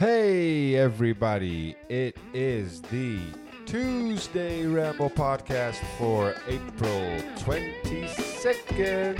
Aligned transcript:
Hey, 0.00 0.76
everybody. 0.76 1.76
It 1.90 2.16
is 2.32 2.80
the 2.80 3.18
Tuesday 3.66 4.64
Ramble 4.64 5.10
podcast 5.10 5.76
for 5.98 6.34
April 6.48 7.20
22nd. 7.36 9.18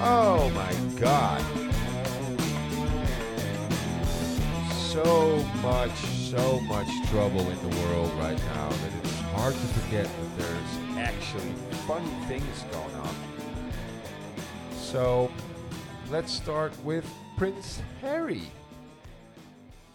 Oh 0.00 0.48
my 0.54 0.72
God. 0.98 1.42
So 4.72 5.44
much, 5.60 5.94
so 6.30 6.58
much 6.60 6.88
trouble 7.10 7.46
in 7.46 7.70
the 7.70 7.76
world 7.82 8.10
right 8.14 8.38
now 8.38 8.70
that 8.70 8.92
it's 9.04 9.20
hard 9.20 9.52
to 9.52 9.60
forget 9.60 10.06
that 10.06 10.38
there's 10.38 10.96
actually 10.96 11.52
fun 11.86 12.06
things 12.26 12.64
going 12.72 12.94
on. 12.94 13.14
So 14.72 15.30
let's 16.08 16.32
start 16.32 16.72
with 16.84 17.04
Prince 17.36 17.82
Harry. 18.00 18.50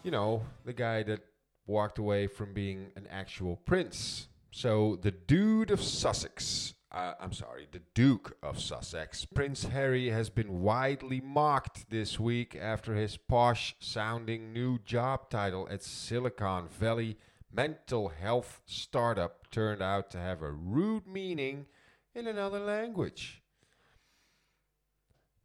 You 0.03 0.11
know, 0.11 0.43
the 0.65 0.73
guy 0.73 1.01
that 1.03 1.21
walked 1.65 1.97
away 1.97 2.27
from 2.27 2.53
being 2.53 2.91
an 2.97 3.07
actual 3.09 3.55
prince. 3.65 4.27
So 4.51 4.99
the 5.01 5.11
Dude 5.11 5.71
of 5.71 5.81
Sussex, 5.81 6.73
uh, 6.91 7.13
I'm 7.21 7.31
sorry, 7.31 7.67
the 7.71 7.81
Duke 7.95 8.35
of 8.43 8.59
Sussex, 8.59 9.23
Prince 9.23 9.63
Harry 9.63 10.09
has 10.09 10.29
been 10.29 10.61
widely 10.61 11.21
mocked 11.21 11.89
this 11.89 12.19
week 12.19 12.53
after 12.59 12.95
his 12.95 13.15
posh 13.15 13.75
sounding 13.79 14.51
new 14.51 14.77
job 14.79 15.29
title 15.29 15.69
at 15.71 15.81
Silicon 15.81 16.67
Valley 16.67 17.17
mental 17.49 18.09
health 18.09 18.61
startup 18.65 19.49
turned 19.51 19.81
out 19.81 20.09
to 20.11 20.17
have 20.17 20.41
a 20.41 20.51
rude 20.51 21.07
meaning 21.07 21.65
in 22.13 22.27
another 22.27 22.59
language. 22.59 23.41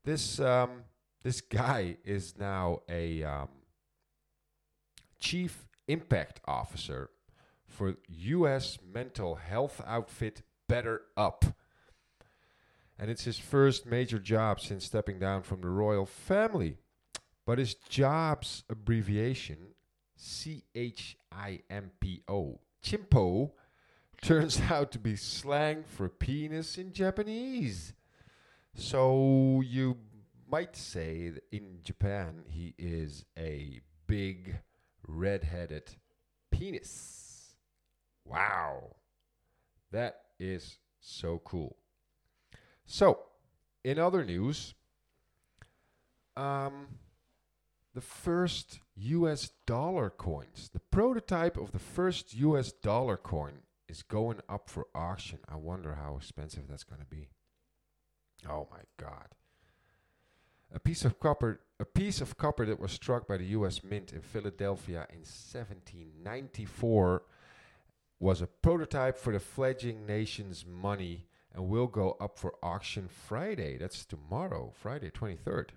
This 0.04 0.40
um, 0.40 0.84
this 1.22 1.40
guy 1.40 1.96
is 2.04 2.36
now 2.38 2.80
a 2.88 3.22
um, 3.22 3.48
chief 5.18 5.66
impact 5.86 6.40
officer 6.46 7.10
for 7.66 7.96
U.S. 8.08 8.78
mental 8.92 9.36
health 9.36 9.80
outfit 9.86 10.42
Better 10.68 11.02
Up, 11.16 11.44
and 12.98 13.10
it's 13.10 13.24
his 13.24 13.38
first 13.38 13.86
major 13.86 14.18
job 14.18 14.60
since 14.60 14.84
stepping 14.84 15.18
down 15.18 15.42
from 15.42 15.60
the 15.60 15.68
royal 15.68 16.04
family. 16.04 16.76
But 17.46 17.58
his 17.58 17.74
job's 17.74 18.64
abbreviation, 18.68 19.74
C 20.16 20.64
H 20.74 21.16
I 21.32 21.60
M 21.70 21.92
P 22.00 22.22
O, 22.28 22.60
Chimpo, 22.84 23.52
turns 24.20 24.60
out 24.70 24.92
to 24.92 24.98
be 24.98 25.16
slang 25.16 25.84
for 25.84 26.08
penis 26.08 26.76
in 26.76 26.92
Japanese. 26.92 27.94
So 28.74 29.62
you 29.64 29.96
might 30.50 30.76
say 30.76 31.30
that 31.30 31.44
in 31.50 31.78
Japan 31.82 32.44
he 32.46 32.74
is 32.76 33.24
a 33.38 33.80
big 34.06 34.60
red-headed 35.08 35.96
penis. 36.50 37.54
Wow. 38.24 38.96
That 39.90 40.20
is 40.38 40.78
so 41.00 41.40
cool. 41.44 41.76
So, 42.86 43.20
in 43.84 43.98
other 43.98 44.24
news, 44.24 44.74
um, 46.36 46.88
the 47.94 48.00
first 48.00 48.80
US 48.96 49.50
dollar 49.66 50.10
coins, 50.10 50.70
the 50.72 50.80
prototype 50.80 51.56
of 51.56 51.72
the 51.72 51.78
first 51.78 52.34
US 52.34 52.70
dollar 52.70 53.16
coin 53.16 53.62
is 53.88 54.02
going 54.02 54.40
up 54.48 54.68
for 54.68 54.86
auction. 54.94 55.38
I 55.48 55.56
wonder 55.56 55.94
how 55.94 56.16
expensive 56.16 56.68
that's 56.68 56.84
going 56.84 57.00
to 57.00 57.06
be. 57.06 57.28
Oh 58.48 58.68
my 58.70 58.82
god. 58.98 59.28
A 60.72 60.78
piece 60.78 61.04
of 61.04 61.18
copper 61.18 61.60
a 61.80 61.84
piece 61.84 62.20
of 62.20 62.36
copper 62.36 62.66
that 62.66 62.80
was 62.80 62.90
struck 62.90 63.28
by 63.28 63.36
the 63.36 63.46
US 63.46 63.84
Mint 63.84 64.12
in 64.12 64.20
Philadelphia 64.20 65.06
in 65.10 65.20
1794 65.20 67.22
was 68.18 68.42
a 68.42 68.48
prototype 68.48 69.16
for 69.16 69.32
the 69.32 69.38
fledgling 69.38 70.04
nation's 70.04 70.66
money 70.66 71.26
and 71.54 71.68
will 71.68 71.86
go 71.86 72.16
up 72.20 72.36
for 72.36 72.54
auction 72.62 73.08
Friday. 73.08 73.78
That's 73.78 74.04
tomorrow, 74.04 74.72
Friday 74.74 75.10
23rd. 75.10 75.68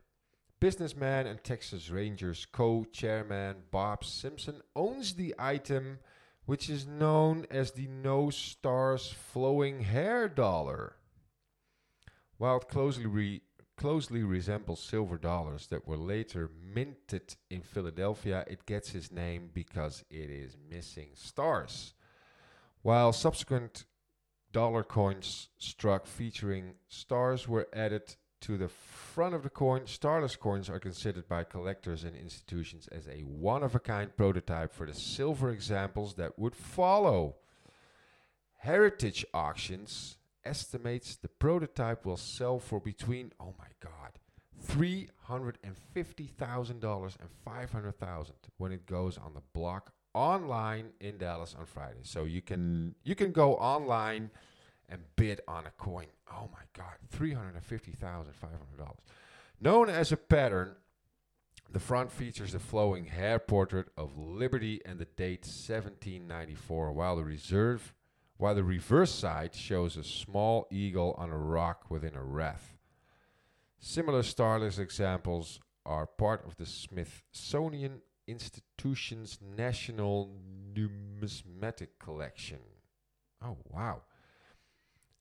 Businessman 0.59 1.27
and 1.27 1.43
Texas 1.43 1.89
Rangers 1.89 2.47
co-chairman 2.51 3.57
Bob 3.69 4.03
Simpson 4.03 4.61
owns 4.75 5.13
the 5.13 5.35
item 5.37 5.99
which 6.45 6.69
is 6.69 6.87
known 6.87 7.45
as 7.49 7.71
the 7.71 7.87
No 7.87 8.29
Stars 8.29 9.07
Flowing 9.07 9.81
Hair 9.81 10.29
Dollar. 10.29 10.95
While 12.37 12.59
closely, 12.59 13.05
re- 13.05 13.41
closely 13.81 14.21
resembles 14.21 14.79
silver 14.79 15.17
dollars 15.17 15.65
that 15.65 15.87
were 15.87 15.97
later 15.97 16.51
minted 16.63 17.35
in 17.49 17.63
Philadelphia, 17.63 18.45
it 18.47 18.63
gets 18.67 18.93
its 18.93 19.11
name 19.11 19.49
because 19.55 20.05
it 20.11 20.29
is 20.29 20.55
missing 20.69 21.09
stars. 21.15 21.95
While 22.83 23.11
subsequent 23.11 23.85
dollar 24.51 24.83
coins 24.83 25.49
struck 25.57 26.05
featuring 26.05 26.75
stars 26.89 27.47
were 27.47 27.67
added 27.73 28.15
to 28.41 28.55
the 28.55 28.67
front 28.67 29.33
of 29.33 29.41
the 29.41 29.49
coin, 29.49 29.87
starless 29.87 30.35
coins 30.35 30.69
are 30.69 30.79
considered 30.79 31.27
by 31.27 31.43
collectors 31.43 32.03
and 32.03 32.15
institutions 32.15 32.87
as 32.91 33.07
a 33.07 33.21
one 33.21 33.63
of 33.63 33.73
a 33.73 33.79
kind 33.79 34.15
prototype 34.15 34.71
for 34.71 34.85
the 34.85 34.93
silver 34.93 35.49
examples 35.49 36.13
that 36.13 36.37
would 36.37 36.55
follow. 36.55 37.37
Heritage 38.59 39.25
Auctions 39.33 40.17
estimates 40.45 41.15
the 41.15 41.27
prototype 41.27 42.05
will 42.05 42.17
sell 42.17 42.59
for 42.59 42.79
between, 42.79 43.33
oh 43.39 43.55
my 43.57 43.65
God, 43.79 44.19
$350,000 44.67 47.15
and 47.19 47.29
500,000 47.43 48.35
when 48.57 48.71
it 48.71 48.85
goes 48.85 49.17
on 49.17 49.33
the 49.33 49.41
block 49.53 49.93
online 50.13 50.91
in 50.99 51.17
Dallas 51.17 51.55
on 51.57 51.65
Friday. 51.65 52.01
So 52.03 52.25
you 52.25 52.41
can 52.41 52.95
you 53.03 53.15
can 53.15 53.31
go 53.31 53.55
online 53.55 54.29
and 54.89 55.01
bid 55.15 55.41
on 55.47 55.65
a 55.65 55.71
coin. 55.71 56.07
Oh 56.29 56.49
my 56.51 56.65
God, 56.73 56.97
$350,500. 57.17 58.97
Known 59.59 59.89
as 59.89 60.11
a 60.11 60.17
pattern, 60.17 60.75
the 61.71 61.79
front 61.79 62.11
features 62.11 62.51
the 62.51 62.59
flowing 62.59 63.05
hair 63.05 63.39
portrait 63.39 63.87
of 63.95 64.17
Liberty 64.17 64.81
and 64.85 64.99
the 64.99 65.05
date 65.05 65.45
1794, 65.45 66.91
while 66.91 67.15
the 67.15 67.23
reserve 67.23 67.93
while 68.41 68.55
the 68.55 68.63
reverse 68.63 69.11
side 69.11 69.53
shows 69.53 69.95
a 69.95 70.03
small 70.03 70.65
eagle 70.71 71.13
on 71.19 71.29
a 71.29 71.37
rock 71.37 71.85
within 71.91 72.15
a 72.15 72.23
wreath. 72.23 72.79
Similar 73.77 74.23
starless 74.23 74.79
examples 74.79 75.59
are 75.85 76.07
part 76.07 76.43
of 76.47 76.55
the 76.55 76.65
Smithsonian 76.65 78.01
Institution's 78.27 79.37
National 79.55 80.35
Numismatic 80.75 81.99
Collection. 81.99 82.61
Oh, 83.45 83.57
wow. 83.69 84.01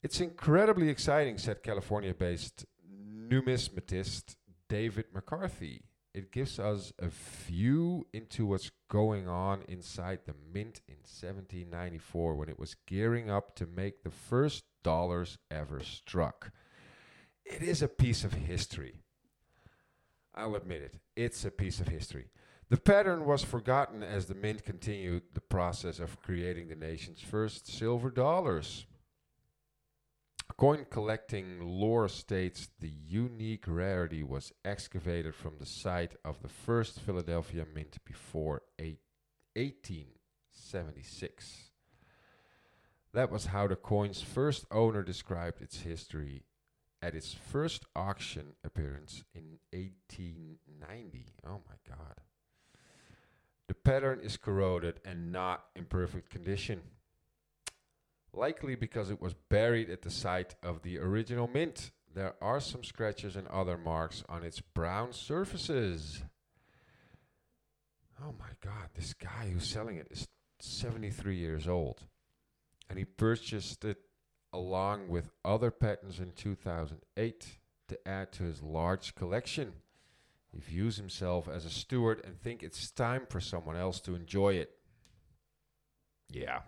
It's 0.03 0.23
incredibly 0.23 0.89
exciting, 0.89 1.37
said 1.37 1.63
California 1.63 2.15
based 2.15 2.65
numismatist 2.91 4.37
David 4.67 5.05
McCarthy. 5.13 5.83
It 6.13 6.33
gives 6.33 6.59
us 6.59 6.93
a 6.99 7.09
view 7.09 8.07
into 8.13 8.45
what's 8.47 8.73
going 8.89 9.29
on 9.29 9.63
inside 9.69 10.21
the 10.27 10.35
mint 10.53 10.81
in 10.89 10.97
1794 10.97 12.35
when 12.35 12.49
it 12.49 12.59
was 12.59 12.75
gearing 12.87 13.31
up 13.31 13.55
to 13.57 13.67
make 13.67 14.03
the 14.03 14.11
first 14.11 14.65
dollars 14.83 15.39
ever 15.51 15.81
struck. 15.81 16.51
It 17.45 17.63
is 17.63 17.81
a 17.81 17.89
piece 17.89 18.25
of 18.25 18.33
history. 18.33 19.03
I'll 20.35 20.57
admit 20.57 20.83
it, 20.83 20.97
it's 21.15 21.45
a 21.45 21.51
piece 21.51 21.81
of 21.81 21.89
history. 21.89 22.31
The 22.71 22.77
pattern 22.77 23.25
was 23.25 23.43
forgotten 23.43 24.03
as 24.03 24.27
the 24.27 24.35
mint 24.35 24.65
continued 24.65 25.23
the 25.35 25.41
process 25.41 25.99
of 25.99 26.21
creating 26.23 26.69
the 26.69 26.77
nation's 26.77 27.21
first 27.21 27.67
silver 27.67 28.11
dollars. 28.11 28.87
Coin 30.57 30.87
collecting 30.91 31.61
lore 31.61 32.09
states 32.09 32.69
the 32.81 32.89
unique 32.89 33.65
rarity 33.67 34.23
was 34.23 34.53
excavated 34.65 35.35
from 35.35 35.57
the 35.59 35.67
site 35.67 36.17
of 36.25 36.41
the 36.43 36.49
first 36.49 37.01
Philadelphia 37.01 37.67
mint 37.75 37.99
before 38.05 38.63
eight, 38.79 39.01
1876. 39.57 41.71
That 43.13 43.31
was 43.31 43.47
how 43.47 43.67
the 43.67 43.77
coin's 43.77 44.23
first 44.23 44.65
owner 44.71 45.03
described 45.03 45.61
its 45.61 45.81
history 45.81 46.45
at 47.03 47.15
its 47.15 47.35
first 47.35 47.85
auction 47.97 48.55
appearance 48.65 49.25
in 49.35 49.59
1890. 49.73 51.27
Oh 51.47 51.61
my 51.69 51.75
god. 51.89 52.21
The 53.67 53.75
pattern 53.75 54.21
is 54.23 54.37
corroded 54.37 55.01
and 55.05 55.33
not 55.33 55.65
in 55.75 55.87
perfect 55.87 56.31
condition 56.31 56.83
likely 58.33 58.75
because 58.75 59.11
it 59.11 59.21
was 59.21 59.35
buried 59.35 59.91
at 59.91 60.03
the 60.03 60.11
site 60.11 60.55
of 60.63 60.83
the 60.83 60.99
original 60.99 61.49
mint. 61.49 61.91
There 62.13 62.35
are 62.41 62.61
some 62.61 62.83
scratches 62.83 63.37
and 63.37 63.47
other 63.49 63.79
marks 63.79 64.25
on 64.29 64.43
its 64.43 64.61
brown 64.61 65.13
surfaces. 65.13 66.23
Oh 68.23 68.35
my 68.39 68.51
god, 68.61 68.91
this 68.95 69.15
guy 69.15 69.51
who's 69.53 69.67
selling 69.67 69.97
it 69.97 70.09
is 70.11 70.29
73 70.61 71.37
years 71.37 71.69
old. 71.69 72.03
And 72.89 72.99
he 72.99 73.05
purchased 73.05 73.85
it 73.85 73.99
along 74.53 75.09
with 75.09 75.31
other 75.45 75.71
patents 75.71 76.19
in 76.19 76.33
2008 76.33 77.47
to 77.89 78.09
add 78.09 78.33
to 78.33 78.43
his 78.43 78.63
large 78.63 79.15
collection. 79.15 79.73
He 80.53 80.59
views 80.59 80.97
himself 80.97 81.49
as 81.49 81.65
a 81.65 81.71
steward 81.71 82.21
and 82.25 82.41
think 82.41 82.63
it's 82.63 82.91
time 82.91 83.27
for 83.29 83.41
someone 83.41 83.77
else 83.77 84.01
to 84.01 84.17
enjoy 84.17 84.55
it. 84.55 84.71
Yeah. 86.29 86.61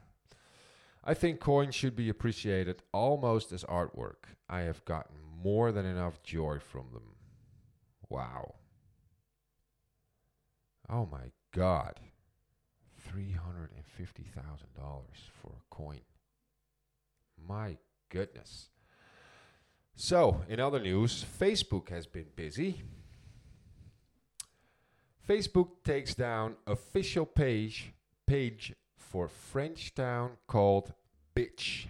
I 1.04 1.14
think 1.14 1.40
coins 1.40 1.74
should 1.74 1.96
be 1.96 2.08
appreciated 2.08 2.82
almost 2.92 3.52
as 3.52 3.64
artwork. 3.64 4.36
I 4.48 4.60
have 4.60 4.84
gotten 4.84 5.16
more 5.42 5.72
than 5.72 5.84
enough 5.84 6.22
joy 6.22 6.58
from 6.60 6.86
them. 6.92 7.16
Wow. 8.08 8.54
Oh 10.88 11.08
my 11.10 11.32
god. 11.52 11.98
$350,000 13.08 13.68
for 15.40 15.52
a 15.52 15.74
coin. 15.74 16.00
My 17.48 17.78
goodness. 18.08 18.68
So, 19.96 20.42
in 20.48 20.60
other 20.60 20.80
news, 20.80 21.24
Facebook 21.38 21.88
has 21.90 22.06
been 22.06 22.26
busy. 22.36 22.82
Facebook 25.28 25.68
takes 25.84 26.14
down 26.14 26.56
official 26.66 27.26
page 27.26 27.92
page 28.26 28.72
for 29.12 29.28
French 29.28 29.94
town 29.94 30.30
called 30.46 30.94
Bitch. 31.36 31.84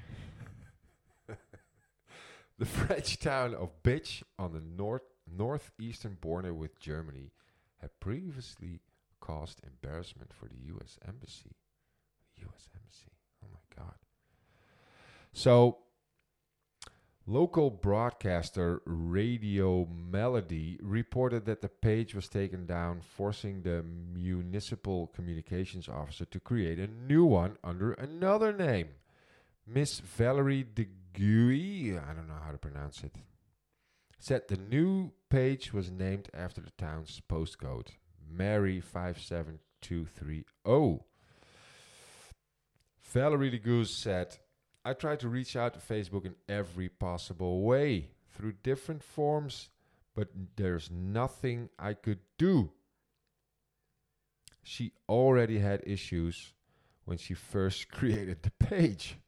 the 2.59 2.67
French 2.67 3.21
town 3.21 3.55
of 3.55 3.81
Bitch 3.85 4.25
on 4.41 4.53
the 4.53 4.61
north 4.61 5.03
northeastern 5.33 6.19
border 6.21 6.53
with 6.53 6.81
Germany 6.81 7.31
had 7.81 7.91
previously 8.01 8.81
caused 9.21 9.61
embarrassment 9.65 10.33
for 10.33 10.47
the 10.47 10.57
US 10.75 10.99
embassy. 11.07 11.55
US 12.41 12.69
embassy. 12.75 13.13
Oh 13.45 13.49
my 13.53 13.83
god. 13.85 13.95
So 15.33 15.79
Local 17.27 17.71
broadcaster 17.71 18.83
Radio 18.85 19.87
Melody 19.87 20.77
reported 20.83 21.47
that 21.47 21.63
the 21.63 21.69
page 21.69 22.17
was 22.17 22.29
taken 22.29 22.67
down, 22.67 23.01
forcing 23.01 23.63
the 23.63 23.85
municipal 23.85 25.07
communications 25.07 25.89
officer 25.89 26.25
to 26.25 26.41
create 26.41 26.81
a 26.81 26.89
new 26.89 27.25
one 27.25 27.59
under 27.63 27.93
another 27.93 28.53
name. 28.53 28.89
Miss 29.65 30.01
Valerie 30.01 30.65
de 30.65 30.89
Guy, 31.13 31.97
I 31.97 32.13
don't 32.13 32.27
know 32.27 32.41
how 32.45 32.51
to 32.51 32.59
pronounce 32.59 33.05
it, 33.05 33.15
said 34.19 34.49
the 34.49 34.57
new 34.57 35.13
page 35.31 35.73
was 35.73 35.93
named 35.93 36.29
after 36.35 36.61
the 36.61 36.73
town's 36.77 37.23
postcode, 37.31 37.91
Mairie 38.29 38.81
57230. 38.81 41.05
Valerie 43.13 43.51
de 43.51 43.59
Goose 43.59 43.95
said, 43.95 44.39
I 44.85 44.95
try 44.95 45.17
to 45.17 45.29
reach 45.29 45.55
out 45.55 45.75
to 45.75 45.81
Facebook 45.81 46.25
in 46.25 46.35
every 46.49 46.89
possible 46.89 47.63
way 47.63 48.11
through 48.35 48.55
different 48.65 49.03
forms, 49.03 49.71
but 50.15 50.29
there's 50.57 50.91
nothing 50.91 51.69
I 51.79 51.95
could 51.95 52.19
do. 52.37 52.73
She 54.63 54.93
already 55.09 55.61
had 55.61 55.83
issues 55.87 56.53
when 57.05 57.19
she 57.19 57.35
first 57.35 57.89
created 57.93 58.43
the 58.43 58.51
page. 58.51 59.19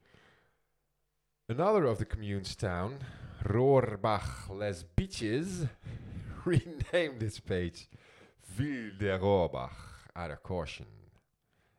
Another 1.49 1.85
of 1.85 1.99
the 1.99 2.05
commune's 2.05 2.57
town, 2.57 2.99
Rohrbach 3.45 4.49
Les 4.49 4.83
Beaches, 4.83 5.67
renamed 6.45 7.23
its 7.23 7.39
page 7.39 7.89
Ville 8.43 8.93
de 8.99 9.19
Rohrbach 9.19 9.73
out 10.17 10.31
of 10.31 10.43
caution. 10.43 10.87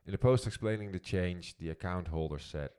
In 0.06 0.14
a 0.14 0.18
post 0.18 0.46
explaining 0.46 0.92
the 0.92 1.00
change, 1.00 1.58
the 1.58 1.70
account 1.70 2.10
holder 2.10 2.38
said, 2.38 2.70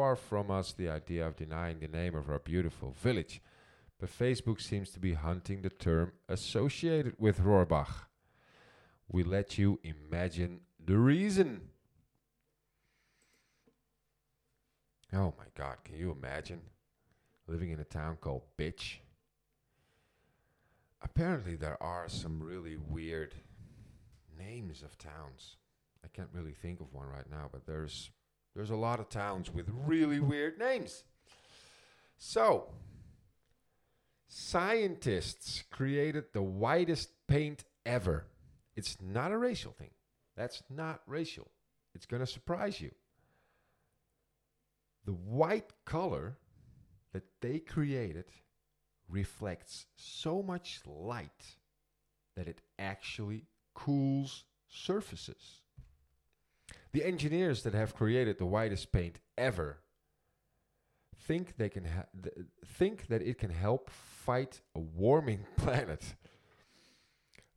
Far 0.00 0.16
from 0.16 0.50
us 0.50 0.72
the 0.72 0.88
idea 0.88 1.26
of 1.26 1.36
denying 1.36 1.78
the 1.78 1.86
name 1.86 2.14
of 2.14 2.30
our 2.30 2.38
beautiful 2.38 2.96
village, 3.02 3.42
but 3.98 4.08
Facebook 4.08 4.58
seems 4.58 4.88
to 4.92 4.98
be 4.98 5.12
hunting 5.12 5.60
the 5.60 5.68
term 5.68 6.12
associated 6.26 7.16
with 7.18 7.40
Rohrbach. 7.40 8.06
We 9.12 9.22
let 9.24 9.58
you 9.58 9.78
imagine 9.84 10.60
the 10.82 10.96
reason. 10.96 11.68
Oh 15.12 15.34
my 15.36 15.44
god, 15.54 15.84
can 15.84 15.98
you 15.98 16.10
imagine 16.10 16.62
living 17.46 17.70
in 17.70 17.78
a 17.78 17.84
town 17.84 18.16
called 18.22 18.44
Bitch? 18.56 19.00
Apparently, 21.02 21.56
there 21.56 21.76
are 21.82 22.08
some 22.08 22.42
really 22.42 22.78
weird 22.78 23.34
names 24.38 24.82
of 24.82 24.96
towns. 24.96 25.56
I 26.02 26.08
can't 26.08 26.30
really 26.32 26.54
think 26.54 26.80
of 26.80 26.94
one 26.94 27.08
right 27.08 27.30
now, 27.30 27.50
but 27.52 27.66
there's 27.66 28.08
there's 28.54 28.70
a 28.70 28.76
lot 28.76 29.00
of 29.00 29.08
towns 29.08 29.52
with 29.52 29.70
really 29.86 30.20
weird 30.20 30.58
names. 30.58 31.04
So, 32.18 32.68
scientists 34.28 35.64
created 35.70 36.24
the 36.32 36.42
whitest 36.42 37.10
paint 37.26 37.64
ever. 37.86 38.26
It's 38.76 38.96
not 39.00 39.32
a 39.32 39.38
racial 39.38 39.72
thing. 39.72 39.90
That's 40.36 40.62
not 40.68 41.00
racial. 41.06 41.50
It's 41.94 42.06
going 42.06 42.20
to 42.20 42.26
surprise 42.26 42.80
you. 42.80 42.90
The 45.04 45.12
white 45.12 45.72
color 45.84 46.38
that 47.12 47.24
they 47.40 47.58
created 47.58 48.26
reflects 49.08 49.86
so 49.96 50.42
much 50.42 50.80
light 50.86 51.56
that 52.36 52.46
it 52.46 52.60
actually 52.78 53.46
cools 53.74 54.44
surfaces. 54.68 55.62
The 56.92 57.04
engineers 57.04 57.62
that 57.62 57.74
have 57.74 57.94
created 57.94 58.38
the 58.38 58.46
whitest 58.46 58.90
paint 58.92 59.20
ever 59.38 59.78
think 61.16 61.56
they 61.56 61.68
can 61.68 61.84
ha- 61.84 62.06
th- 62.20 62.46
think 62.66 63.06
that 63.08 63.22
it 63.22 63.38
can 63.38 63.50
help 63.50 63.90
fight 63.90 64.60
a 64.74 64.80
warming 64.80 65.46
planet. 65.56 66.14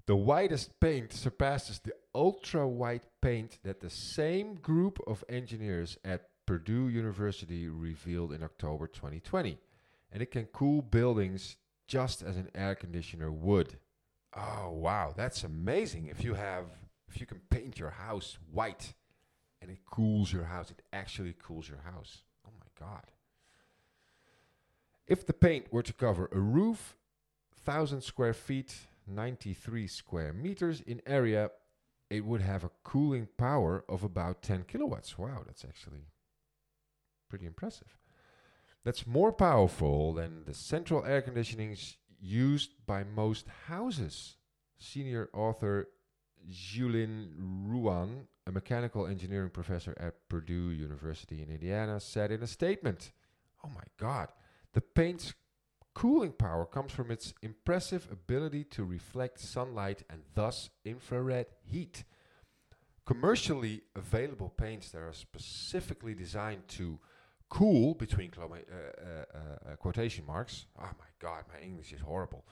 The 0.06 0.16
whitest 0.16 0.80
paint 0.80 1.14
surpasses 1.14 1.80
the 1.80 1.94
ultra 2.14 2.68
white 2.68 3.06
paint 3.22 3.58
that 3.64 3.80
the 3.80 3.90
same 3.90 4.56
group 4.56 5.00
of 5.08 5.24
engineers 5.30 5.98
at 6.04 6.30
Purdue 6.46 6.90
University 6.90 7.70
revealed 7.70 8.34
in 8.34 8.44
October 8.44 8.86
2020. 8.86 9.58
And 10.12 10.22
it 10.22 10.30
can 10.30 10.46
cool 10.48 10.82
buildings 10.82 11.56
just 11.88 12.22
as 12.22 12.38
an 12.38 12.50
air 12.54 12.76
conditioner 12.76 13.32
would. 13.32 13.78
Oh 14.36 14.72
wow, 14.72 15.14
that's 15.16 15.44
amazing. 15.44 16.08
If 16.08 16.24
you 16.24 16.34
have 16.34 16.66
if 17.08 17.20
you 17.20 17.26
can 17.26 17.42
paint 17.50 17.80
your 17.80 17.92
house 17.92 18.38
white 18.52 18.94
and 19.64 19.72
it 19.72 19.80
cools 19.90 20.32
your 20.32 20.44
house. 20.44 20.70
It 20.70 20.82
actually 20.92 21.34
cools 21.42 21.70
your 21.70 21.80
house. 21.80 22.24
Oh 22.46 22.52
my 22.60 22.86
God. 22.86 23.06
If 25.08 25.26
the 25.26 25.34
paint 25.34 25.72
were 25.72 25.82
to 25.82 25.94
cover 25.94 26.30
a 26.32 26.40
roof, 26.40 26.98
1000 27.66 28.02
square 28.02 28.34
feet, 28.34 28.76
93 29.08 29.88
square 29.88 30.34
meters 30.34 30.82
in 30.82 31.02
area, 31.08 31.50
it 32.10 32.26
would 32.26 32.42
have 32.42 32.64
a 32.64 32.72
cooling 32.84 33.28
power 33.38 33.84
of 33.88 34.04
about 34.04 34.44
10 34.44 34.66
kilowatts. 34.68 35.18
Wow, 35.18 35.44
that's 35.46 35.66
actually 35.66 36.08
pretty 37.30 37.46
impressive. 37.46 37.98
That's 38.84 39.08
more 39.08 39.32
powerful 39.32 40.14
than 40.14 40.44
the 40.46 40.54
central 40.54 41.06
air 41.06 41.22
conditionings 41.22 41.96
used 42.20 42.72
by 42.86 43.04
most 43.04 43.48
houses. 43.68 44.36
Senior 44.78 45.30
author 45.34 45.88
Xiulin 46.52 47.30
Ruan 47.38 48.28
a 48.46 48.52
mechanical 48.52 49.08
engineering 49.08 49.50
professor 49.50 49.96
at 50.00 50.28
Purdue 50.30 50.72
University 50.72 51.42
in 51.42 51.50
Indiana, 51.50 52.00
said 52.00 52.32
in 52.32 52.44
a 52.44 52.48
statement 52.48 53.12
Oh 53.64 53.70
my 53.70 53.84
God, 53.98 54.30
the 54.74 54.82
paint's 54.82 55.34
cooling 55.94 56.32
power 56.32 56.66
comes 56.66 56.92
from 56.92 57.12
its 57.12 57.34
impressive 57.42 58.08
ability 58.12 58.64
to 58.66 58.84
reflect 58.84 59.40
sunlight 59.40 60.04
and 60.10 60.22
thus 60.36 60.70
infrared 60.84 61.46
heat. 61.64 62.04
Commercially 63.06 63.82
available 63.96 64.50
paints 64.50 64.90
that 64.92 65.00
are 65.00 65.14
specifically 65.14 66.14
designed 66.14 66.68
to 66.68 67.00
cool, 67.50 67.94
between 67.94 68.32
uh, 68.38 68.44
uh, 68.44 68.48
uh, 68.48 69.72
uh, 69.72 69.76
quotation 69.76 70.26
marks, 70.26 70.66
oh 70.80 70.90
my 70.98 71.06
God, 71.20 71.44
my 71.54 71.60
English 71.64 71.94
is 71.94 72.02
horrible, 72.02 72.44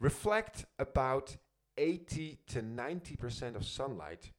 reflect 0.00 0.64
about 0.78 1.36
80 1.76 2.38
to 2.48 2.62
90% 2.62 3.56
of 3.56 3.66
sunlight 3.66 4.30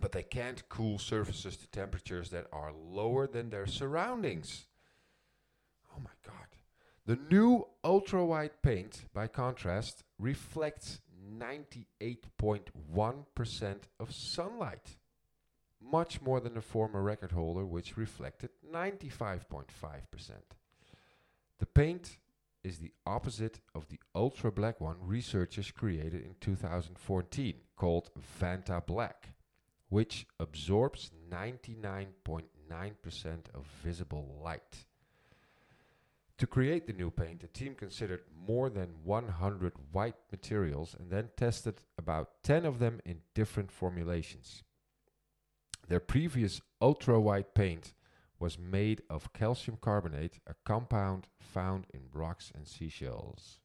but 0.00 0.12
they 0.12 0.22
can't 0.22 0.68
cool 0.68 0.98
surfaces 0.98 1.56
to 1.56 1.66
temperatures 1.68 2.30
that 2.30 2.46
are 2.52 2.72
lower 2.72 3.26
than 3.26 3.50
their 3.50 3.66
surroundings. 3.66 4.66
Oh 5.94 6.00
my 6.00 6.12
god. 6.24 6.34
The 7.06 7.18
new 7.30 7.66
ultra 7.84 8.24
white 8.24 8.62
paint, 8.62 9.04
by 9.14 9.28
contrast, 9.28 10.02
reflects 10.18 11.00
98.1% 11.38 13.76
of 14.00 14.12
sunlight, 14.12 14.96
much 15.80 16.20
more 16.20 16.40
than 16.40 16.54
the 16.54 16.60
former 16.60 17.00
record 17.02 17.30
holder, 17.32 17.64
which 17.64 17.96
reflected 17.96 18.50
95.5%. 18.72 19.66
The 21.58 21.66
paint 21.66 22.18
is 22.64 22.78
the 22.78 22.92
opposite 23.06 23.60
of 23.74 23.88
the 23.88 24.00
ultra 24.14 24.50
black 24.50 24.80
one 24.80 24.96
researchers 25.00 25.70
created 25.70 26.24
in 26.24 26.34
2014, 26.40 27.54
called 27.76 28.10
Vantablack 28.40 29.35
which 29.88 30.26
absorbs 30.38 31.10
99.9% 31.30 32.44
of 33.54 33.66
visible 33.82 34.40
light. 34.42 34.84
To 36.38 36.46
create 36.46 36.86
the 36.86 36.92
new 36.92 37.10
paint, 37.10 37.40
the 37.40 37.46
team 37.46 37.74
considered 37.74 38.20
more 38.46 38.68
than 38.68 39.02
100 39.04 39.72
white 39.92 40.16
materials 40.30 40.94
and 40.98 41.10
then 41.10 41.30
tested 41.36 41.80
about 41.96 42.42
10 42.42 42.66
of 42.66 42.78
them 42.78 43.00
in 43.06 43.22
different 43.34 43.72
formulations. 43.72 44.62
Their 45.88 46.00
previous 46.00 46.60
ultra 46.80 47.18
white 47.20 47.54
paint 47.54 47.94
was 48.38 48.58
made 48.58 49.02
of 49.08 49.32
calcium 49.32 49.78
carbonate, 49.80 50.40
a 50.46 50.54
compound 50.64 51.28
found 51.38 51.86
in 51.94 52.02
rocks 52.12 52.52
and 52.54 52.68
seashells. 52.68 53.60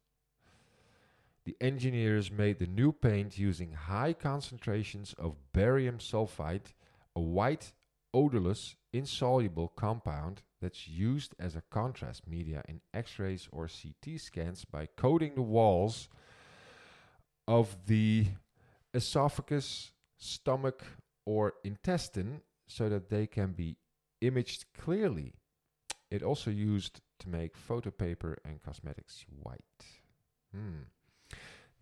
The 1.44 1.56
engineers 1.60 2.30
made 2.30 2.58
the 2.58 2.66
new 2.66 2.92
paint 2.92 3.36
using 3.36 3.72
high 3.72 4.12
concentrations 4.12 5.12
of 5.18 5.52
barium 5.52 5.98
sulfide, 5.98 6.72
a 7.16 7.20
white, 7.20 7.72
odorless, 8.14 8.76
insoluble 8.92 9.68
compound 9.68 10.42
that's 10.60 10.86
used 10.86 11.34
as 11.40 11.56
a 11.56 11.62
contrast 11.70 12.28
media 12.28 12.62
in 12.68 12.80
X 12.94 13.18
rays 13.18 13.48
or 13.50 13.68
CT 13.68 14.20
scans 14.20 14.64
by 14.64 14.86
coating 14.96 15.34
the 15.34 15.42
walls 15.42 16.08
of 17.48 17.76
the 17.86 18.26
esophagus, 18.94 19.90
stomach, 20.18 20.84
or 21.26 21.54
intestine 21.64 22.42
so 22.68 22.88
that 22.88 23.10
they 23.10 23.26
can 23.26 23.52
be 23.52 23.76
imaged 24.20 24.66
clearly. 24.78 25.34
It 26.10 26.22
also 26.22 26.50
used 26.50 27.00
to 27.18 27.28
make 27.28 27.56
photo 27.56 27.90
paper 27.90 28.38
and 28.44 28.62
cosmetics 28.62 29.24
white. 29.42 29.60
Hmm. 30.54 30.82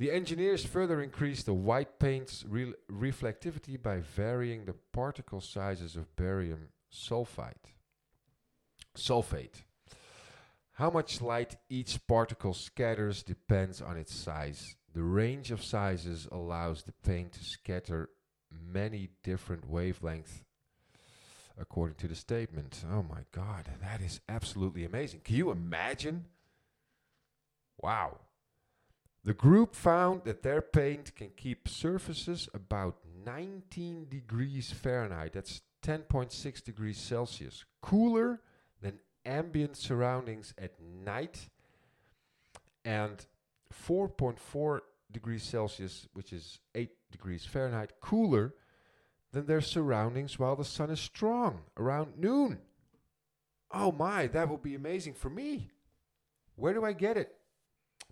The 0.00 0.10
engineers 0.10 0.64
further 0.64 1.02
increased 1.02 1.44
the 1.44 1.52
white 1.52 1.98
paint's 1.98 2.42
re 2.48 2.72
reflectivity 2.90 3.80
by 3.80 3.98
varying 3.98 4.64
the 4.64 4.72
particle 4.94 5.42
sizes 5.42 5.94
of 5.94 6.16
barium 6.16 6.68
sulfide. 6.90 7.74
Sulfate. 8.96 9.64
How 10.72 10.88
much 10.88 11.20
light 11.20 11.56
each 11.68 12.00
particle 12.06 12.54
scatters 12.54 13.22
depends 13.22 13.82
on 13.82 13.98
its 13.98 14.14
size. 14.14 14.74
The 14.94 15.02
range 15.02 15.50
of 15.50 15.62
sizes 15.62 16.26
allows 16.32 16.84
the 16.84 16.94
paint 17.04 17.32
to 17.32 17.44
scatter 17.44 18.08
many 18.50 19.10
different 19.22 19.70
wavelengths 19.70 20.44
according 21.60 21.96
to 21.96 22.08
the 22.08 22.14
statement. 22.14 22.86
Oh 22.90 23.02
my 23.02 23.26
God, 23.32 23.68
that 23.82 24.00
is 24.00 24.22
absolutely 24.30 24.86
amazing. 24.86 25.20
Can 25.24 25.36
you 25.36 25.50
imagine? 25.50 26.24
Wow. 27.82 28.16
The 29.22 29.34
group 29.34 29.74
found 29.74 30.24
that 30.24 30.42
their 30.42 30.62
paint 30.62 31.14
can 31.14 31.30
keep 31.36 31.68
surfaces 31.68 32.48
about 32.54 32.96
19 33.24 34.06
degrees 34.08 34.70
Fahrenheit, 34.70 35.34
that's 35.34 35.60
10.6 35.82 36.64
degrees 36.64 36.98
Celsius, 36.98 37.64
cooler 37.82 38.40
than 38.80 38.98
ambient 39.26 39.76
surroundings 39.76 40.54
at 40.56 40.80
night, 40.80 41.48
and 42.84 43.26
4.4 43.86 44.80
degrees 45.12 45.42
Celsius, 45.42 46.08
which 46.14 46.32
is 46.32 46.60
8 46.74 46.90
degrees 47.10 47.44
Fahrenheit, 47.44 47.92
cooler 48.00 48.54
than 49.32 49.44
their 49.46 49.60
surroundings 49.60 50.38
while 50.38 50.56
the 50.56 50.64
sun 50.64 50.90
is 50.90 51.00
strong 51.00 51.60
around 51.76 52.18
noon. 52.18 52.58
Oh 53.70 53.92
my, 53.92 54.26
that 54.28 54.48
would 54.48 54.62
be 54.62 54.74
amazing 54.74 55.14
for 55.14 55.30
me. 55.30 55.70
Where 56.56 56.74
do 56.74 56.84
I 56.84 56.92
get 56.92 57.16
it? 57.16 57.36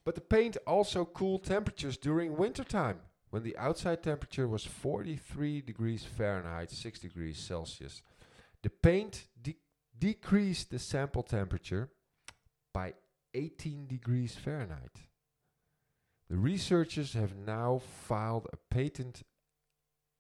But 0.08 0.14
the 0.14 0.22
paint 0.22 0.56
also 0.66 1.04
cooled 1.04 1.44
temperatures 1.44 1.98
during 1.98 2.38
wintertime 2.38 3.00
when 3.28 3.42
the 3.42 3.54
outside 3.58 4.02
temperature 4.02 4.48
was 4.48 4.64
43 4.64 5.60
degrees 5.60 6.02
Fahrenheit, 6.02 6.70
6 6.70 7.00
degrees 7.00 7.36
Celsius. 7.36 8.00
The 8.62 8.70
paint 8.70 9.26
de 9.38 9.58
decreased 9.98 10.70
the 10.70 10.78
sample 10.78 11.22
temperature 11.22 11.90
by 12.72 12.94
18 13.34 13.86
degrees 13.86 14.34
Fahrenheit. 14.34 14.96
The 16.30 16.38
researchers 16.38 17.12
have 17.12 17.36
now 17.36 17.82
filed 18.08 18.46
a 18.50 18.56
patent 18.74 19.24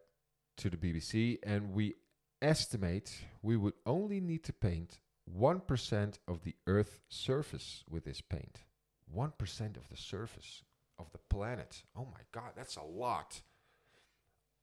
to 0.58 0.68
the 0.68 0.78
BBC, 0.78 1.38
and 1.44 1.74
we 1.74 1.94
estimate 2.42 3.20
we 3.44 3.56
would 3.56 3.76
only 3.86 4.20
need 4.20 4.44
to 4.46 4.54
paint 4.54 4.98
1% 5.32 6.20
of 6.28 6.42
the 6.42 6.56
Earth's 6.66 7.02
surface 7.08 7.84
with 7.88 8.04
this 8.04 8.20
paint. 8.20 8.62
1% 9.16 9.78
of 9.78 9.88
the 9.90 9.96
surface 9.96 10.64
of 10.98 11.12
the 11.12 11.20
planet. 11.30 11.84
Oh 11.96 12.06
my 12.06 12.22
God, 12.32 12.54
that's 12.56 12.78
a 12.78 12.84
lot. 12.84 13.44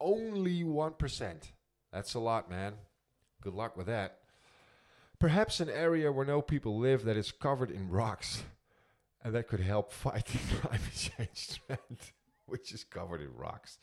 Only 0.01 0.65
1%. 0.65 1.35
That's 1.93 2.15
a 2.15 2.19
lot, 2.19 2.51
man. 2.51 2.73
Good 3.43 3.55
luck 3.55 3.77
with 3.77 3.87
that. 3.87 4.19
Perhaps 5.21 5.61
an 5.61 5.71
area 5.71 6.11
where 6.11 6.27
no 6.27 6.43
people 6.43 6.81
live 6.81 7.05
that 7.05 7.17
is 7.17 7.31
covered 7.31 7.71
in 7.71 7.89
rocks. 7.91 8.43
And 9.25 9.37
that 9.37 9.47
could 9.47 9.61
help 9.61 9.93
fight 9.93 10.27
the 10.27 10.39
climate 10.61 10.81
change 10.97 11.61
trend 11.65 12.13
which 12.47 12.73
is 12.73 12.85
covered 12.85 13.21
in 13.21 13.35
rocks. 13.35 13.79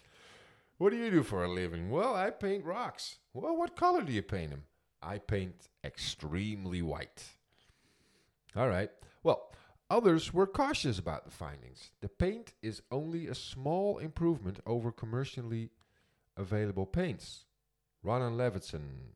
What 0.77 0.91
do 0.91 0.97
you 0.97 1.11
do 1.11 1.23
for 1.23 1.43
a 1.43 1.51
living? 1.51 1.89
Well, 1.89 2.15
I 2.15 2.29
paint 2.29 2.63
rocks. 2.63 3.19
Well, 3.33 3.57
what 3.57 3.75
color 3.75 4.01
do 4.01 4.13
you 4.13 4.21
paint 4.21 4.51
them? 4.51 4.63
I 5.01 5.17
paint 5.17 5.69
extremely 5.83 6.81
white. 6.81 7.23
All 8.55 8.67
right. 8.67 8.89
Well, 9.23 9.51
others 9.89 10.33
were 10.33 10.47
cautious 10.47 10.97
about 10.97 11.25
the 11.25 11.31
findings. 11.31 11.91
The 12.01 12.09
paint 12.09 12.53
is 12.61 12.81
only 12.91 13.27
a 13.27 13.35
small 13.35 13.97
improvement 13.97 14.59
over 14.65 14.91
commercially 14.91 15.71
available 16.37 16.85
paints. 16.85 17.45
Ronnen 18.05 18.37
Levinson, 18.37 19.13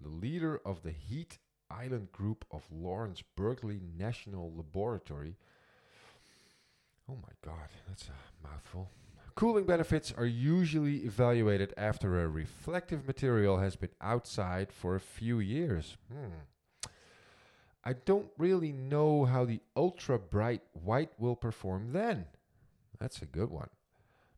the 0.00 0.10
leader 0.10 0.60
of 0.64 0.82
the 0.82 0.92
Heat 0.92 1.38
Island 1.70 2.12
group 2.12 2.44
of 2.50 2.70
Lawrence 2.70 3.22
Berkeley 3.36 3.80
National 3.96 4.52
Laboratory, 4.54 5.36
Oh 7.10 7.16
my 7.22 7.32
god, 7.44 7.68
that's 7.88 8.08
a 8.08 8.46
mouthful. 8.48 8.88
Cooling 9.34 9.64
benefits 9.64 10.12
are 10.16 10.26
usually 10.26 10.98
evaluated 10.98 11.74
after 11.76 12.20
a 12.20 12.28
reflective 12.28 13.04
material 13.04 13.58
has 13.58 13.74
been 13.74 13.90
outside 14.00 14.72
for 14.72 14.94
a 14.94 15.00
few 15.00 15.40
years. 15.40 15.96
Hmm. 16.12 16.90
I 17.84 17.94
don't 17.94 18.28
really 18.38 18.70
know 18.70 19.24
how 19.24 19.44
the 19.44 19.60
ultra 19.74 20.20
bright 20.20 20.62
white 20.72 21.10
will 21.18 21.34
perform 21.34 21.92
then. 21.92 22.26
That's 23.00 23.22
a 23.22 23.26
good 23.26 23.50
one. 23.50 23.70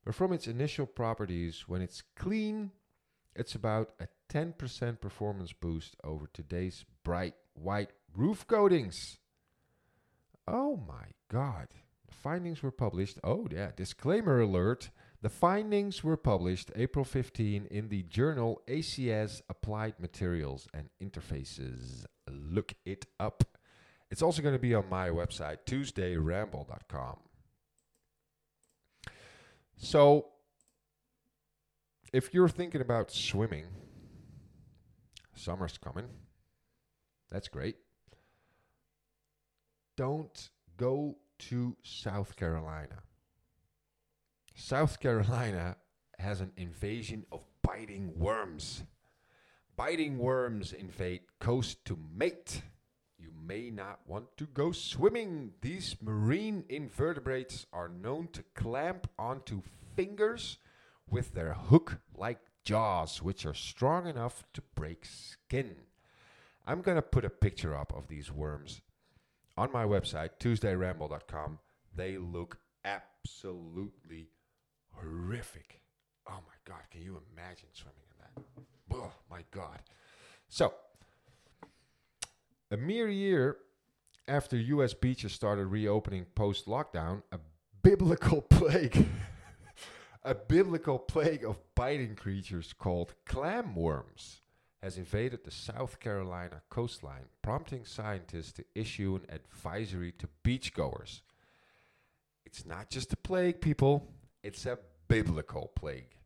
But 0.05 0.15
from 0.15 0.33
its 0.33 0.47
initial 0.47 0.87
properties, 0.87 1.65
when 1.67 1.83
it's 1.83 2.03
clean, 2.17 2.71
it's 3.35 3.55
about 3.55 3.91
a 4.01 4.09
10% 4.33 5.01
performance 5.01 5.53
boost 5.53 5.97
over 6.03 6.27
today's 6.33 6.87
bright 7.05 7.35
white 7.53 7.91
roof 8.17 8.47
coatings. 8.47 9.19
Oh 10.49 10.81
my 10.89 11.09
god 11.29 11.69
findings 12.13 12.63
were 12.63 12.71
published. 12.71 13.19
Oh, 13.25 13.47
yeah, 13.51 13.71
disclaimer 13.77 14.41
alert. 14.41 14.91
The 15.23 15.29
findings 15.29 16.03
were 16.03 16.17
published 16.17 16.73
April 16.75 17.05
15 17.05 17.67
in 17.71 17.89
the 17.89 18.03
journal 18.03 18.63
ACS 18.67 19.43
Applied 19.49 20.01
Materials 20.01 20.67
and 20.75 20.89
Interfaces. 21.01 22.05
Look 22.29 22.75
it 22.85 23.07
up. 23.21 23.45
It's 24.11 24.21
also 24.21 24.43
going 24.43 24.55
to 24.55 24.59
be 24.59 24.75
on 24.75 24.89
my 24.91 25.09
website, 25.09 25.59
tuesdayramble.com. 25.65 27.19
So, 29.77 30.27
if 32.13 32.35
you're 32.35 32.49
thinking 32.49 32.81
about 32.81 33.11
swimming, 33.11 33.67
summer's 35.35 35.79
coming. 35.79 36.09
That's 37.31 37.49
great. 37.49 37.77
Don't 39.97 40.51
go 40.77 41.17
to 41.49 41.77
South 41.83 42.37
Carolina. 42.37 43.03
South 44.55 45.01
Carolina 45.01 45.77
has 46.19 46.41
an 46.41 46.53
invasion 46.57 47.25
of 47.33 47.45
biting 47.63 48.13
worms. 48.17 48.85
Biting 49.77 50.19
worms 50.19 50.73
invade 50.73 51.23
coast 51.41 51.85
to 51.87 51.99
mate. 52.17 52.63
You 53.19 53.31
may 53.45 53.71
not 53.71 54.01
want 54.07 54.37
to 54.37 54.47
go 54.47 54.71
swimming. 54.71 55.53
These 55.61 55.97
marine 56.01 56.65
invertebrates 56.69 57.67
are 57.73 57.89
known 57.89 58.29
to 58.35 58.45
clamp 58.55 59.09
onto 59.19 59.63
fingers 59.97 60.59
with 61.11 61.35
their 61.35 61.55
hook 61.55 61.99
like 62.17 62.39
jaws, 62.63 63.21
which 63.21 63.45
are 63.45 63.55
strong 63.55 64.07
enough 64.07 64.45
to 64.55 64.63
break 64.77 65.05
skin. 65.05 65.75
I'm 66.67 66.83
going 66.83 66.97
to 66.97 67.03
put 67.03 67.25
a 67.25 67.31
picture 67.31 67.77
up 67.77 67.93
of 67.93 68.07
these 68.07 68.31
worms 68.31 68.81
on 69.57 69.71
my 69.73 69.85
website, 69.85 70.31
tuesdayramble.com. 70.41 71.59
They 71.95 72.17
look 72.17 72.59
absolutely 72.85 74.31
horrific. 74.95 75.81
Oh 76.29 76.39
my 76.47 76.55
God, 76.65 76.83
can 76.91 77.03
you 77.03 77.21
imagine 77.33 77.69
swimming 77.73 77.99
in 78.11 78.45
that? 78.45 78.97
Oh 78.97 79.13
my 79.31 79.45
God. 79.51 79.81
So, 80.49 80.75
a 82.71 82.77
mere 82.77 83.09
year 83.09 83.57
after 84.29 84.57
US 84.57 84.95
beaches 84.95 85.33
started 85.33 85.67
reopening 85.67 86.27
post 86.35 86.67
lockdown, 86.67 87.23
a 87.33 87.39
biblical 87.83 88.41
plague, 88.51 89.07
a 90.23 90.35
biblical 90.35 90.99
plague 90.99 91.45
of 91.45 91.59
biting 91.75 92.15
creatures 92.15 92.73
called 92.73 93.15
clam 93.27 93.75
worms 93.75 94.42
has 94.83 94.99
invaded 94.99 95.45
the 95.45 95.51
South 95.51 96.01
Carolina 96.01 96.61
coastline, 96.69 97.27
prompting 97.41 97.85
scientists 97.85 98.53
to 98.53 98.65
issue 98.75 99.15
an 99.23 99.35
advisory 99.35 100.13
to 100.19 100.29
beachgoers. 100.45 101.21
It's 102.45 102.67
not 102.67 102.91
just 102.91 103.13
a 103.13 103.17
plague, 103.17 103.61
people, 103.61 104.09
it's 104.43 104.67
a 104.67 104.79
biblical 105.07 105.71
plague. 105.77 106.17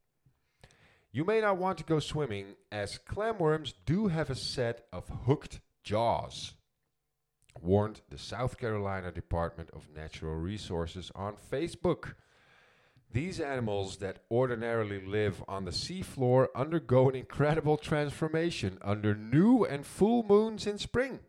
You 1.12 1.24
may 1.24 1.40
not 1.40 1.58
want 1.58 1.78
to 1.78 1.84
go 1.84 1.98
swimming, 1.98 2.56
as 2.72 2.98
clamworms 3.08 3.74
do 3.84 4.08
have 4.08 4.30
a 4.30 4.34
set 4.34 4.86
of 4.92 5.08
hooked 5.26 5.60
jaws, 5.82 6.54
warned 7.60 8.00
the 8.10 8.18
South 8.18 8.58
Carolina 8.58 9.10
Department 9.10 9.70
of 9.72 9.88
Natural 9.94 10.34
Resources 10.34 11.10
on 11.14 11.36
Facebook. 11.50 12.14
These 13.12 13.40
animals 13.40 13.96
that 13.98 14.24
ordinarily 14.30 15.04
live 15.04 15.42
on 15.48 15.64
the 15.64 15.70
seafloor 15.70 16.48
undergo 16.54 17.08
an 17.08 17.14
incredible 17.14 17.76
transformation 17.76 18.78
under 18.82 19.14
new 19.14 19.64
and 19.64 19.86
full 19.86 20.22
moons 20.22 20.66
in 20.66 20.78
spring. 20.78 21.20